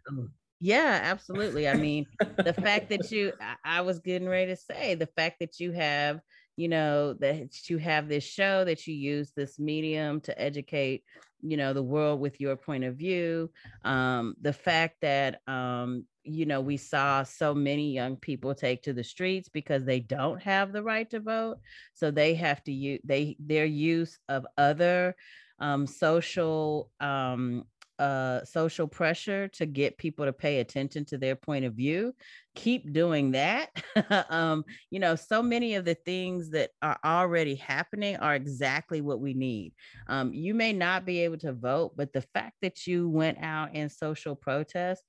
Yeah, 0.60 1.00
absolutely. 1.02 1.68
I 1.68 1.74
mean, 1.74 2.06
the 2.38 2.54
fact 2.54 2.88
that 2.88 3.10
you, 3.10 3.32
I, 3.40 3.78
I 3.78 3.80
was 3.82 3.98
getting 3.98 4.28
ready 4.28 4.52
to 4.52 4.56
say, 4.56 4.94
the 4.94 5.06
fact 5.06 5.36
that 5.40 5.60
you 5.60 5.72
have, 5.72 6.20
you 6.56 6.68
know, 6.68 7.12
that 7.14 7.68
you 7.68 7.76
have 7.76 8.08
this 8.08 8.24
show, 8.24 8.64
that 8.64 8.86
you 8.86 8.94
use 8.94 9.32
this 9.36 9.58
medium 9.58 10.20
to 10.22 10.40
educate, 10.40 11.04
you 11.42 11.58
know, 11.58 11.74
the 11.74 11.82
world 11.82 12.20
with 12.20 12.40
your 12.40 12.56
point 12.56 12.84
of 12.84 12.96
view. 12.96 13.50
Um, 13.84 14.34
the 14.40 14.54
fact 14.54 14.96
that, 15.02 15.40
um, 15.46 16.06
you 16.26 16.46
know, 16.46 16.60
we 16.60 16.76
saw 16.76 17.22
so 17.22 17.54
many 17.54 17.92
young 17.92 18.16
people 18.16 18.54
take 18.54 18.82
to 18.82 18.92
the 18.92 19.04
streets 19.04 19.48
because 19.48 19.84
they 19.84 20.00
don't 20.00 20.42
have 20.42 20.72
the 20.72 20.82
right 20.82 21.08
to 21.10 21.20
vote. 21.20 21.58
So 21.94 22.10
they 22.10 22.34
have 22.34 22.62
to 22.64 22.72
use, 22.72 23.00
they, 23.04 23.36
their 23.38 23.64
use 23.64 24.18
of 24.28 24.46
other 24.58 25.16
um, 25.58 25.86
social 25.86 26.90
um, 27.00 27.64
uh, 27.98 28.44
social 28.44 28.86
pressure 28.86 29.48
to 29.48 29.64
get 29.64 29.96
people 29.96 30.26
to 30.26 30.32
pay 30.32 30.60
attention 30.60 31.04
to 31.06 31.16
their 31.16 31.34
point 31.34 31.64
of 31.64 31.74
view. 31.74 32.14
Keep 32.54 32.92
doing 32.92 33.30
that. 33.32 33.70
um, 34.28 34.64
you 34.90 35.00
know, 35.00 35.16
so 35.16 35.42
many 35.42 35.74
of 35.76 35.84
the 35.84 35.94
things 35.94 36.50
that 36.50 36.70
are 36.82 36.98
already 37.04 37.54
happening 37.54 38.16
are 38.16 38.34
exactly 38.34 39.00
what 39.00 39.20
we 39.20 39.32
need. 39.32 39.72
Um, 40.08 40.32
you 40.34 40.54
may 40.54 40.72
not 40.72 41.06
be 41.06 41.20
able 41.20 41.38
to 41.38 41.54
vote, 41.54 41.92
but 41.96 42.12
the 42.12 42.20
fact 42.34 42.56
that 42.60 42.86
you 42.86 43.08
went 43.08 43.38
out 43.40 43.74
in 43.74 43.88
social 43.88 44.36
protest 44.36 45.02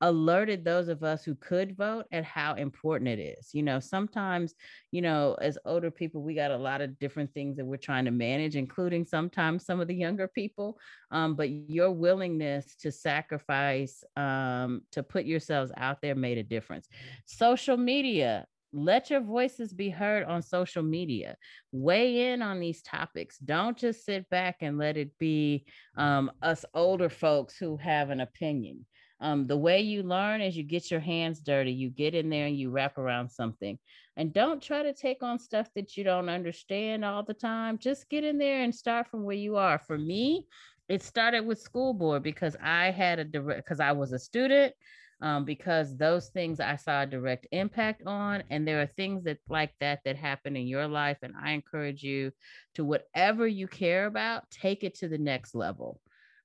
alerted 0.00 0.64
those 0.64 0.88
of 0.88 1.02
us 1.02 1.24
who 1.24 1.34
could 1.36 1.76
vote 1.76 2.04
at 2.12 2.24
how 2.24 2.54
important 2.54 3.08
it 3.08 3.18
is. 3.18 3.50
You 3.52 3.62
know, 3.62 3.80
sometimes, 3.80 4.54
you 4.90 5.02
know, 5.02 5.36
as 5.40 5.58
older 5.64 5.90
people, 5.90 6.22
we 6.22 6.34
got 6.34 6.50
a 6.50 6.56
lot 6.56 6.80
of 6.80 6.98
different 6.98 7.32
things 7.32 7.56
that 7.56 7.64
we're 7.64 7.76
trying 7.76 8.04
to 8.04 8.10
manage, 8.10 8.56
including 8.56 9.04
sometimes 9.04 9.64
some 9.64 9.80
of 9.80 9.88
the 9.88 9.94
younger 9.94 10.28
people. 10.28 10.78
Um, 11.10 11.34
but 11.34 11.50
your 11.50 11.90
willingness 11.92 12.74
to 12.80 12.92
sacrifice, 12.92 14.02
um, 14.16 14.82
to 14.92 15.02
put 15.02 15.24
yourselves 15.24 15.72
out 15.76 16.02
there 16.02 16.14
made 16.14 16.38
a 16.38 16.42
difference. 16.42 16.88
Social 17.24 17.76
media, 17.76 18.46
let 18.74 19.08
your 19.08 19.20
voices 19.20 19.72
be 19.72 19.88
heard 19.88 20.24
on 20.24 20.42
social 20.42 20.82
media 20.82 21.36
weigh 21.70 22.32
in 22.32 22.42
on 22.42 22.58
these 22.58 22.82
topics 22.82 23.38
don't 23.38 23.78
just 23.78 24.04
sit 24.04 24.28
back 24.30 24.56
and 24.62 24.78
let 24.78 24.96
it 24.96 25.16
be 25.16 25.64
um, 25.96 26.28
us 26.42 26.64
older 26.74 27.08
folks 27.08 27.56
who 27.56 27.76
have 27.76 28.10
an 28.10 28.20
opinion 28.20 28.84
um, 29.24 29.46
the 29.46 29.56
way 29.56 29.80
you 29.80 30.02
learn 30.02 30.42
is 30.42 30.54
you 30.54 30.62
get 30.62 30.90
your 30.90 31.00
hands 31.00 31.40
dirty, 31.40 31.72
you 31.72 31.88
get 31.88 32.14
in 32.14 32.28
there 32.28 32.44
and 32.44 32.58
you 32.58 32.70
wrap 32.70 32.98
around 32.98 33.30
something. 33.30 33.78
And 34.18 34.34
don't 34.34 34.62
try 34.62 34.82
to 34.82 34.92
take 34.92 35.22
on 35.22 35.38
stuff 35.38 35.66
that 35.74 35.96
you 35.96 36.04
don't 36.04 36.28
understand 36.28 37.06
all 37.06 37.22
the 37.22 37.32
time. 37.32 37.78
Just 37.78 38.10
get 38.10 38.22
in 38.22 38.36
there 38.36 38.62
and 38.62 38.74
start 38.74 39.08
from 39.08 39.24
where 39.24 39.34
you 39.34 39.56
are. 39.56 39.78
For 39.78 39.96
me, 39.96 40.46
it 40.90 41.02
started 41.02 41.46
with 41.46 41.58
school 41.58 41.94
board 41.94 42.22
because 42.22 42.54
I 42.62 42.90
had 42.90 43.18
a 43.18 43.24
direct, 43.24 43.64
because 43.64 43.80
I 43.80 43.92
was 43.92 44.12
a 44.12 44.18
student, 44.18 44.74
um, 45.22 45.46
because 45.46 45.96
those 45.96 46.28
things 46.28 46.60
I 46.60 46.76
saw 46.76 47.04
a 47.04 47.06
direct 47.06 47.46
impact 47.50 48.02
on. 48.04 48.42
And 48.50 48.68
there 48.68 48.82
are 48.82 48.90
things 48.94 49.24
that 49.24 49.38
like 49.48 49.72
that 49.80 50.00
that 50.04 50.16
happen 50.16 50.54
in 50.54 50.66
your 50.66 50.86
life. 50.86 51.16
And 51.22 51.32
I 51.42 51.52
encourage 51.52 52.02
you 52.02 52.30
to 52.74 52.84
whatever 52.84 53.46
you 53.46 53.68
care 53.68 54.04
about, 54.04 54.50
take 54.50 54.84
it 54.84 54.96
to 54.96 55.08
the 55.08 55.16
next 55.16 55.54
level 55.54 55.98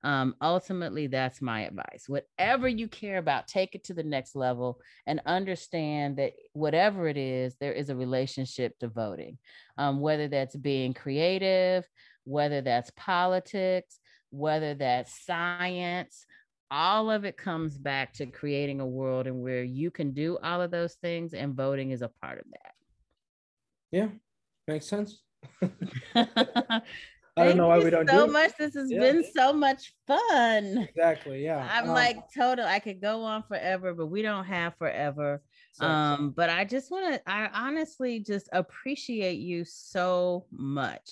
um, 0.04 0.36
ultimately 0.42 1.08
that's 1.08 1.42
my 1.42 1.62
advice. 1.62 2.06
Whatever 2.08 2.68
you 2.68 2.88
care 2.88 3.18
about 3.18 3.48
take 3.48 3.76
it 3.76 3.84
to 3.86 3.94
the 3.94 4.04
next 4.04 4.36
level 4.36 4.80
and 5.06 5.22
understand 5.26 6.18
that 6.18 6.34
whatever 6.54 7.08
it 7.08 7.18
is 7.18 7.56
there 7.60 7.74
is 7.74 7.90
a 7.90 7.96
relationship 7.96 8.78
to 8.80 8.88
voting. 8.88 9.38
Um, 9.78 10.00
whether 10.00 10.28
that's 10.28 10.56
being 10.56 10.94
creative 10.94 11.88
whether 12.26 12.62
that's 12.62 12.92
politics 12.96 14.00
whether 14.30 14.76
that's 14.76 15.26
science 15.26 16.26
all 16.70 17.10
of 17.10 17.26
it 17.26 17.36
comes 17.36 17.78
back 17.78 18.14
to 18.14 18.28
creating 18.28 18.80
a 18.80 18.86
world 18.86 19.26
in 19.26 19.42
where 19.42 19.64
you 19.64 19.90
can 19.90 20.12
do 20.12 20.38
all 20.44 20.62
of 20.62 20.70
those 20.70 20.94
things 20.96 21.34
and 21.34 21.56
voting 21.56 21.90
is 21.90 22.04
a 22.04 22.12
part 22.22 22.38
of 22.38 22.46
that. 22.52 22.74
Yeah 23.92 24.08
makes 24.68 24.86
sense 24.86 25.24
I 27.38 27.46
don't 27.46 27.58
know 27.58 27.68
why 27.68 27.80
we 27.80 27.90
don't 27.90 28.10
so 28.10 28.28
do 28.28 28.32
much. 28.32 28.52
This 28.58 28.76
has 28.76 28.92
yeah. 28.92 29.00
been 29.00 29.24
so 29.34 29.54
much 29.54 29.94
fun. 30.08 30.88
Exactly. 30.90 31.44
Yeah. 31.44 31.68
I'm 31.72 31.90
um, 31.90 31.96
like 31.96 32.18
total. 32.36 32.66
I 32.66 32.80
could 32.80 33.02
go 33.02 33.24
on 33.24 33.44
forever, 33.44 33.94
but 33.94 34.08
we 34.08 34.22
don't 34.22 34.46
have 34.46 34.76
forever. 34.78 35.42
Um, 35.80 36.32
but 36.32 36.50
I 36.50 36.66
just 36.66 36.92
want 36.92 37.14
to. 37.14 37.22
I 37.30 37.50
honestly 37.54 38.20
just 38.20 38.50
appreciate 38.52 39.40
you 39.40 39.64
so 39.66 40.46
much. 40.52 41.10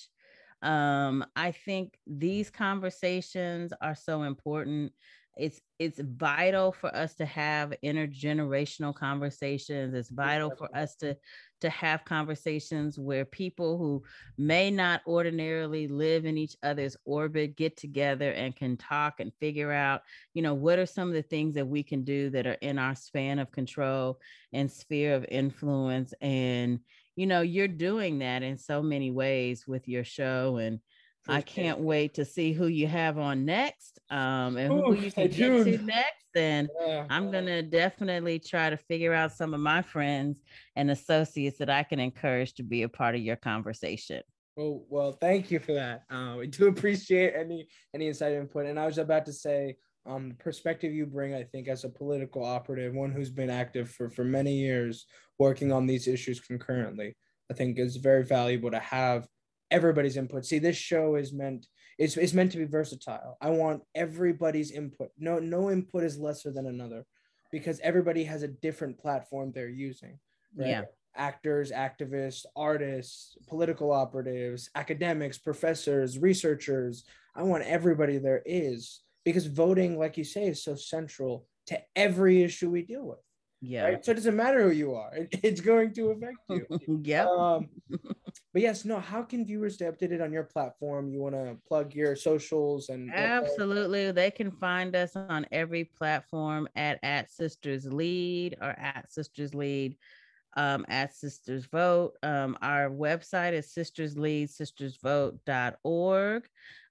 Um, 0.61 1.26
I 1.36 1.51
think 1.51 1.97
these 2.05 2.49
conversations 2.49 3.72
are 3.82 3.95
so 3.95 4.24
important 4.24 4.91
it's 5.38 5.61
it's 5.80 5.99
vital 5.99 6.72
for 6.72 6.93
us 6.95 7.15
to 7.15 7.26
have 7.26 7.74
intergenerational 7.84 8.93
conversations 8.93 9.93
it's 9.93 10.09
vital 10.09 10.51
for 10.57 10.68
us 10.76 10.95
to 10.95 11.15
to 11.61 11.69
have 11.69 12.05
conversations 12.05 12.99
where 12.99 13.25
people 13.25 13.77
who 13.77 14.03
may 14.37 14.69
not 14.69 15.01
ordinarily 15.07 15.87
live 15.87 16.25
in 16.25 16.37
each 16.37 16.55
other's 16.63 16.95
orbit 17.05 17.55
get 17.55 17.77
together 17.77 18.31
and 18.31 18.55
can 18.55 18.77
talk 18.77 19.19
and 19.19 19.33
figure 19.39 19.71
out, 19.71 20.01
you 20.33 20.41
know, 20.41 20.53
what 20.53 20.79
are 20.79 20.85
some 20.85 21.07
of 21.07 21.13
the 21.13 21.21
things 21.21 21.55
that 21.55 21.67
we 21.67 21.83
can 21.83 22.03
do 22.03 22.29
that 22.29 22.47
are 22.47 22.57
in 22.61 22.77
our 22.77 22.95
span 22.95 23.39
of 23.39 23.51
control 23.51 24.19
and 24.53 24.71
sphere 24.71 25.15
of 25.15 25.25
influence. 25.29 26.13
And, 26.21 26.79
you 27.15 27.25
know, 27.25 27.41
you're 27.41 27.67
doing 27.67 28.19
that 28.19 28.43
in 28.43 28.57
so 28.57 28.81
many 28.81 29.11
ways 29.11 29.67
with 29.67 29.87
your 29.87 30.03
show 30.03 30.57
and 30.57 30.79
I 31.28 31.41
can't 31.41 31.80
wait 31.80 32.13
to 32.15 32.25
see 32.25 32.53
who 32.53 32.67
you 32.67 32.88
have 32.88 33.17
on 33.17 33.45
next 33.45 33.99
um, 34.09 34.57
and 34.57 34.71
who 34.71 34.95
you 34.95 35.11
can 35.11 35.28
get 35.30 35.63
to 35.63 35.78
next. 35.84 36.25
And 36.36 36.69
yeah. 36.86 37.05
I'm 37.09 37.32
going 37.32 37.45
to 37.47 37.61
definitely 37.61 38.39
try 38.39 38.69
to 38.69 38.78
figure 38.78 39.13
out 39.13 39.34
some 39.34 39.53
of 39.53 39.59
my 39.59 39.82
friends 39.82 40.41
and 40.75 40.91
associates 40.91 41.57
that 41.59 41.69
I 41.69 41.84
can 41.84 41.99
encourage 41.99 42.53
to 42.55 42.63
be 42.63 42.84
a 42.84 42.89
part 42.89 43.15
of 43.15 43.21
your 43.21 43.36
conversation. 43.36 44.21
Well, 44.55 44.84
well, 44.89 45.11
thank 45.11 45.51
you 45.51 45.59
for 45.59 45.73
that. 45.73 46.03
Uh, 46.09 46.36
we 46.39 46.47
do 46.47 46.67
appreciate 46.67 47.34
any 47.36 47.67
any 47.93 48.07
insight 48.07 48.34
input. 48.34 48.65
And 48.65 48.80
I 48.80 48.86
was 48.86 48.97
about 48.97 49.25
to 49.25 49.34
say, 49.34 49.78
um, 50.05 50.30
the 50.30 50.36
perspective 50.36 50.93
you 50.93 51.05
bring, 51.05 51.36
I 51.36 51.43
think, 51.43 51.67
as 51.67 51.84
a 51.84 51.89
political 51.89 52.43
operative, 52.43 52.93
one 52.93 53.11
who's 53.11 53.30
been 53.30 53.49
active 53.49 53.89
for 53.89 54.09
for 54.09 54.23
many 54.23 54.53
years, 54.53 55.05
working 55.38 55.71
on 55.71 55.86
these 55.86 56.07
issues 56.07 56.39
concurrently, 56.39 57.15
I 57.51 57.53
think 57.53 57.78
is 57.78 57.97
very 57.97 58.23
valuable 58.23 58.71
to 58.71 58.80
have 58.80 59.28
everybody's 59.72 60.18
input. 60.18 60.45
See, 60.45 60.59
this 60.59 60.78
show 60.78 61.15
is 61.15 61.34
meant 61.34 61.68
it's, 61.97 62.15
it's 62.15 62.34
meant 62.34 62.51
to 62.51 62.59
be 62.59 62.65
versatile. 62.65 63.38
I 63.41 63.49
want 63.49 63.82
everybody's 63.95 64.72
input. 64.72 65.09
No 65.18 65.39
no 65.39 65.72
input 65.72 66.03
is 66.03 66.20
lesser 66.20 66.51
than 66.51 66.68
another 66.68 67.05
because 67.51 67.80
everybody 67.82 68.24
has 68.26 68.43
a 68.43 68.47
different 68.47 68.99
platform 68.99 69.51
they're 69.51 69.70
using. 69.70 70.20
Right? 70.55 70.70
Yeah. 70.70 70.82
Actors, 71.15 71.72
activists, 71.72 72.45
artists, 72.55 73.36
political 73.47 73.91
operatives, 73.91 74.70
academics, 74.76 75.38
professors, 75.39 76.20
researchers. 76.20 77.05
I 77.36 77.43
want 77.43 77.63
everybody 77.63 78.20
there 78.20 78.43
is 78.45 79.01
because 79.26 79.47
voting, 79.47 79.97
like 79.97 80.18
you 80.18 80.24
say, 80.24 80.47
is 80.47 80.63
so 80.63 80.76
central 80.76 81.47
to 81.68 81.80
every 81.95 82.43
issue 82.43 82.70
we 82.70 82.84
deal 82.84 83.05
with. 83.05 83.20
Yeah. 83.61 83.85
Right? 83.85 84.05
So 84.05 84.11
it 84.11 84.15
doesn't 84.15 84.35
matter 84.35 84.63
who 84.63 84.71
you 84.71 84.93
are. 84.95 85.11
It, 85.17 85.39
it's 85.43 85.61
going 85.61 85.93
to 85.93 86.11
affect 86.11 86.37
you. 86.49 86.65
yeah. 87.03 87.25
Um, 87.25 87.69
but 87.89 88.61
yes, 88.61 88.85
no, 88.85 88.99
how 88.99 89.23
can 89.23 89.45
viewers 89.45 89.75
stay 89.75 89.85
updated 89.85 90.23
on 90.23 90.31
your 90.31 90.43
platform? 90.43 91.09
You 91.09 91.21
want 91.21 91.35
to 91.35 91.57
plug 91.67 91.93
your 91.93 92.15
socials 92.15 92.89
and 92.89 93.11
absolutely. 93.13 94.11
They 94.11 94.31
can 94.31 94.51
find 94.51 94.95
us 94.95 95.15
on 95.15 95.45
every 95.51 95.85
platform 95.85 96.67
at 96.75 96.99
at 97.03 97.31
Sisters 97.31 97.91
Lead 97.91 98.57
or 98.61 98.69
at 98.69 99.11
Sisters 99.11 99.53
Lead. 99.53 99.97
Um, 100.55 100.85
at 100.89 101.13
Sisters 101.13 101.65
Vote. 101.65 102.13
Um, 102.23 102.57
our 102.63 102.89
website 102.89 103.53
is 103.53 103.71
sisterslead, 103.71 104.49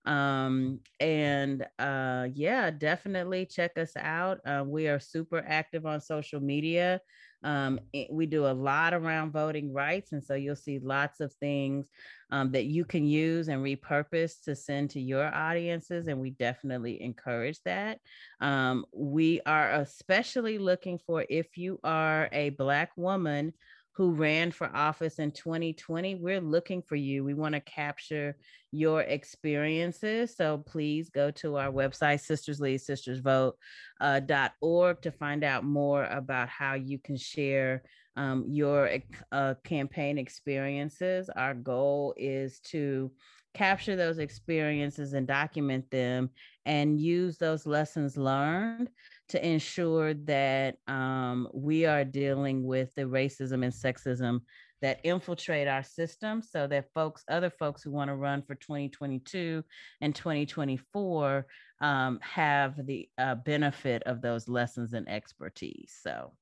Um, 0.06 0.80
and 1.00 1.66
uh, 1.78 2.28
yeah, 2.32 2.70
definitely 2.70 3.46
check 3.46 3.76
us 3.76 3.92
out. 3.96 4.38
Uh, 4.46 4.64
we 4.66 4.88
are 4.88 5.00
super 5.00 5.44
active 5.46 5.84
on 5.84 6.00
social 6.00 6.40
media. 6.40 7.00
Um, 7.42 7.78
we 8.10 8.26
do 8.26 8.46
a 8.46 8.52
lot 8.54 8.94
around 8.94 9.32
voting 9.32 9.72
rights. 9.72 10.12
And 10.12 10.24
so 10.24 10.34
you'll 10.34 10.56
see 10.56 10.78
lots 10.78 11.20
of 11.20 11.32
things 11.34 11.90
um, 12.30 12.50
that 12.52 12.64
you 12.64 12.84
can 12.84 13.04
use 13.06 13.48
and 13.48 13.62
repurpose 13.62 14.42
to 14.44 14.56
send 14.56 14.90
to 14.90 15.00
your 15.00 15.32
audiences. 15.32 16.08
And 16.08 16.20
we 16.20 16.30
definitely 16.30 17.00
encourage 17.02 17.62
that. 17.64 18.00
Um, 18.40 18.84
we 18.92 19.40
are 19.46 19.72
especially 19.72 20.58
looking 20.58 20.98
for 20.98 21.24
if 21.28 21.56
you 21.56 21.78
are 21.84 22.28
a 22.32 22.50
Black 22.50 22.90
woman 22.96 23.52
who 23.96 24.12
ran 24.12 24.50
for 24.50 24.74
office 24.76 25.18
in 25.18 25.30
2020, 25.30 26.16
we're 26.16 26.40
looking 26.40 26.82
for 26.82 26.96
you. 26.96 27.24
We 27.24 27.32
want 27.32 27.54
to 27.54 27.60
capture 27.60 28.36
your 28.70 29.00
experiences. 29.00 30.36
So 30.36 30.58
please 30.58 31.08
go 31.08 31.30
to 31.32 31.56
our 31.56 31.72
website, 31.72 32.20
Sisters 32.20 32.60
Lead, 32.60 32.82
Sisters 32.82 33.20
Vote, 33.20 33.56
uh, 34.02 34.20
.org 34.60 35.00
to 35.00 35.10
find 35.10 35.42
out 35.42 35.64
more 35.64 36.04
about 36.04 36.50
how 36.50 36.74
you 36.74 36.98
can 36.98 37.16
share 37.16 37.84
um, 38.16 38.44
your 38.46 38.90
uh, 39.32 39.54
campaign 39.64 40.18
experiences. 40.18 41.30
Our 41.30 41.54
goal 41.54 42.12
is 42.18 42.60
to 42.66 43.10
capture 43.54 43.96
those 43.96 44.18
experiences 44.18 45.14
and 45.14 45.26
document 45.26 45.90
them 45.90 46.28
and 46.66 47.00
use 47.00 47.38
those 47.38 47.64
lessons 47.64 48.18
learned 48.18 48.90
to 49.28 49.46
ensure 49.46 50.14
that 50.14 50.76
um, 50.86 51.48
we 51.52 51.84
are 51.84 52.04
dealing 52.04 52.64
with 52.64 52.94
the 52.94 53.02
racism 53.02 53.64
and 53.64 53.72
sexism 53.72 54.40
that 54.82 55.00
infiltrate 55.04 55.68
our 55.68 55.82
system 55.82 56.42
so 56.42 56.66
that 56.66 56.92
folks, 56.92 57.24
other 57.28 57.50
folks 57.50 57.82
who 57.82 57.90
want 57.90 58.08
to 58.08 58.14
run 58.14 58.42
for 58.42 58.54
2022 58.54 59.64
and 60.00 60.14
2024 60.14 61.46
um, 61.80 62.18
have 62.22 62.86
the 62.86 63.08
uh, 63.18 63.34
benefit 63.34 64.02
of 64.04 64.20
those 64.20 64.48
lessons 64.48 64.92
and 64.92 65.08
expertise. 65.08 65.98
So 66.02 66.32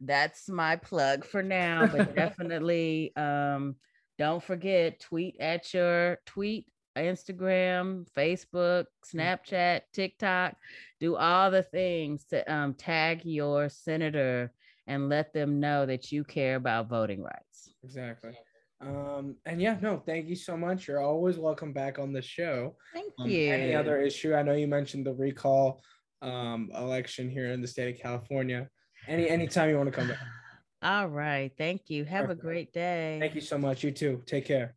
that's 0.00 0.48
my 0.48 0.76
plug 0.76 1.24
for 1.24 1.42
now, 1.42 1.86
but 1.86 2.14
definitely 2.16 3.12
um, 3.16 3.76
don't 4.18 4.42
forget 4.42 5.00
tweet 5.00 5.36
at 5.40 5.72
your 5.72 6.18
tweet 6.26 6.66
Instagram, 6.96 8.06
Facebook, 8.16 8.86
mm. 8.86 9.14
Snapchat, 9.14 9.82
TikTok, 9.92 10.56
do 11.00 11.16
all 11.16 11.50
the 11.50 11.62
things 11.62 12.24
to 12.26 12.52
um, 12.52 12.74
tag 12.74 13.24
your 13.24 13.68
senator 13.68 14.52
and 14.86 15.08
let 15.08 15.32
them 15.32 15.60
know 15.60 15.86
that 15.86 16.12
you 16.12 16.24
care 16.24 16.56
about 16.56 16.88
voting 16.88 17.22
rights. 17.22 17.74
Exactly. 17.82 18.32
Um, 18.80 19.36
and 19.46 19.60
yeah, 19.60 19.78
no, 19.80 20.02
thank 20.04 20.26
you 20.28 20.36
so 20.36 20.56
much. 20.56 20.88
You're 20.88 21.00
always 21.00 21.38
welcome 21.38 21.72
back 21.72 21.98
on 21.98 22.12
the 22.12 22.20
show. 22.20 22.76
Thank 22.92 23.12
um, 23.18 23.28
you. 23.28 23.52
Any 23.52 23.74
other 23.74 24.00
issue? 24.00 24.34
I 24.34 24.42
know 24.42 24.52
you 24.52 24.66
mentioned 24.66 25.06
the 25.06 25.14
recall 25.14 25.82
um, 26.22 26.70
election 26.76 27.30
here 27.30 27.52
in 27.52 27.60
the 27.60 27.68
state 27.68 27.94
of 27.94 28.00
California. 28.00 28.68
Any 29.06 29.28
anytime 29.28 29.70
you 29.70 29.76
want 29.76 29.92
to 29.92 29.98
come 29.98 30.08
back. 30.08 30.18
All 30.82 31.08
right. 31.08 31.50
Thank 31.56 31.88
you. 31.88 32.04
Have 32.04 32.26
Perfect. 32.26 32.40
a 32.40 32.42
great 32.42 32.72
day. 32.72 33.16
Thank 33.20 33.34
you 33.34 33.40
so 33.40 33.56
much. 33.56 33.82
You 33.82 33.90
too. 33.90 34.22
Take 34.26 34.44
care. 34.44 34.74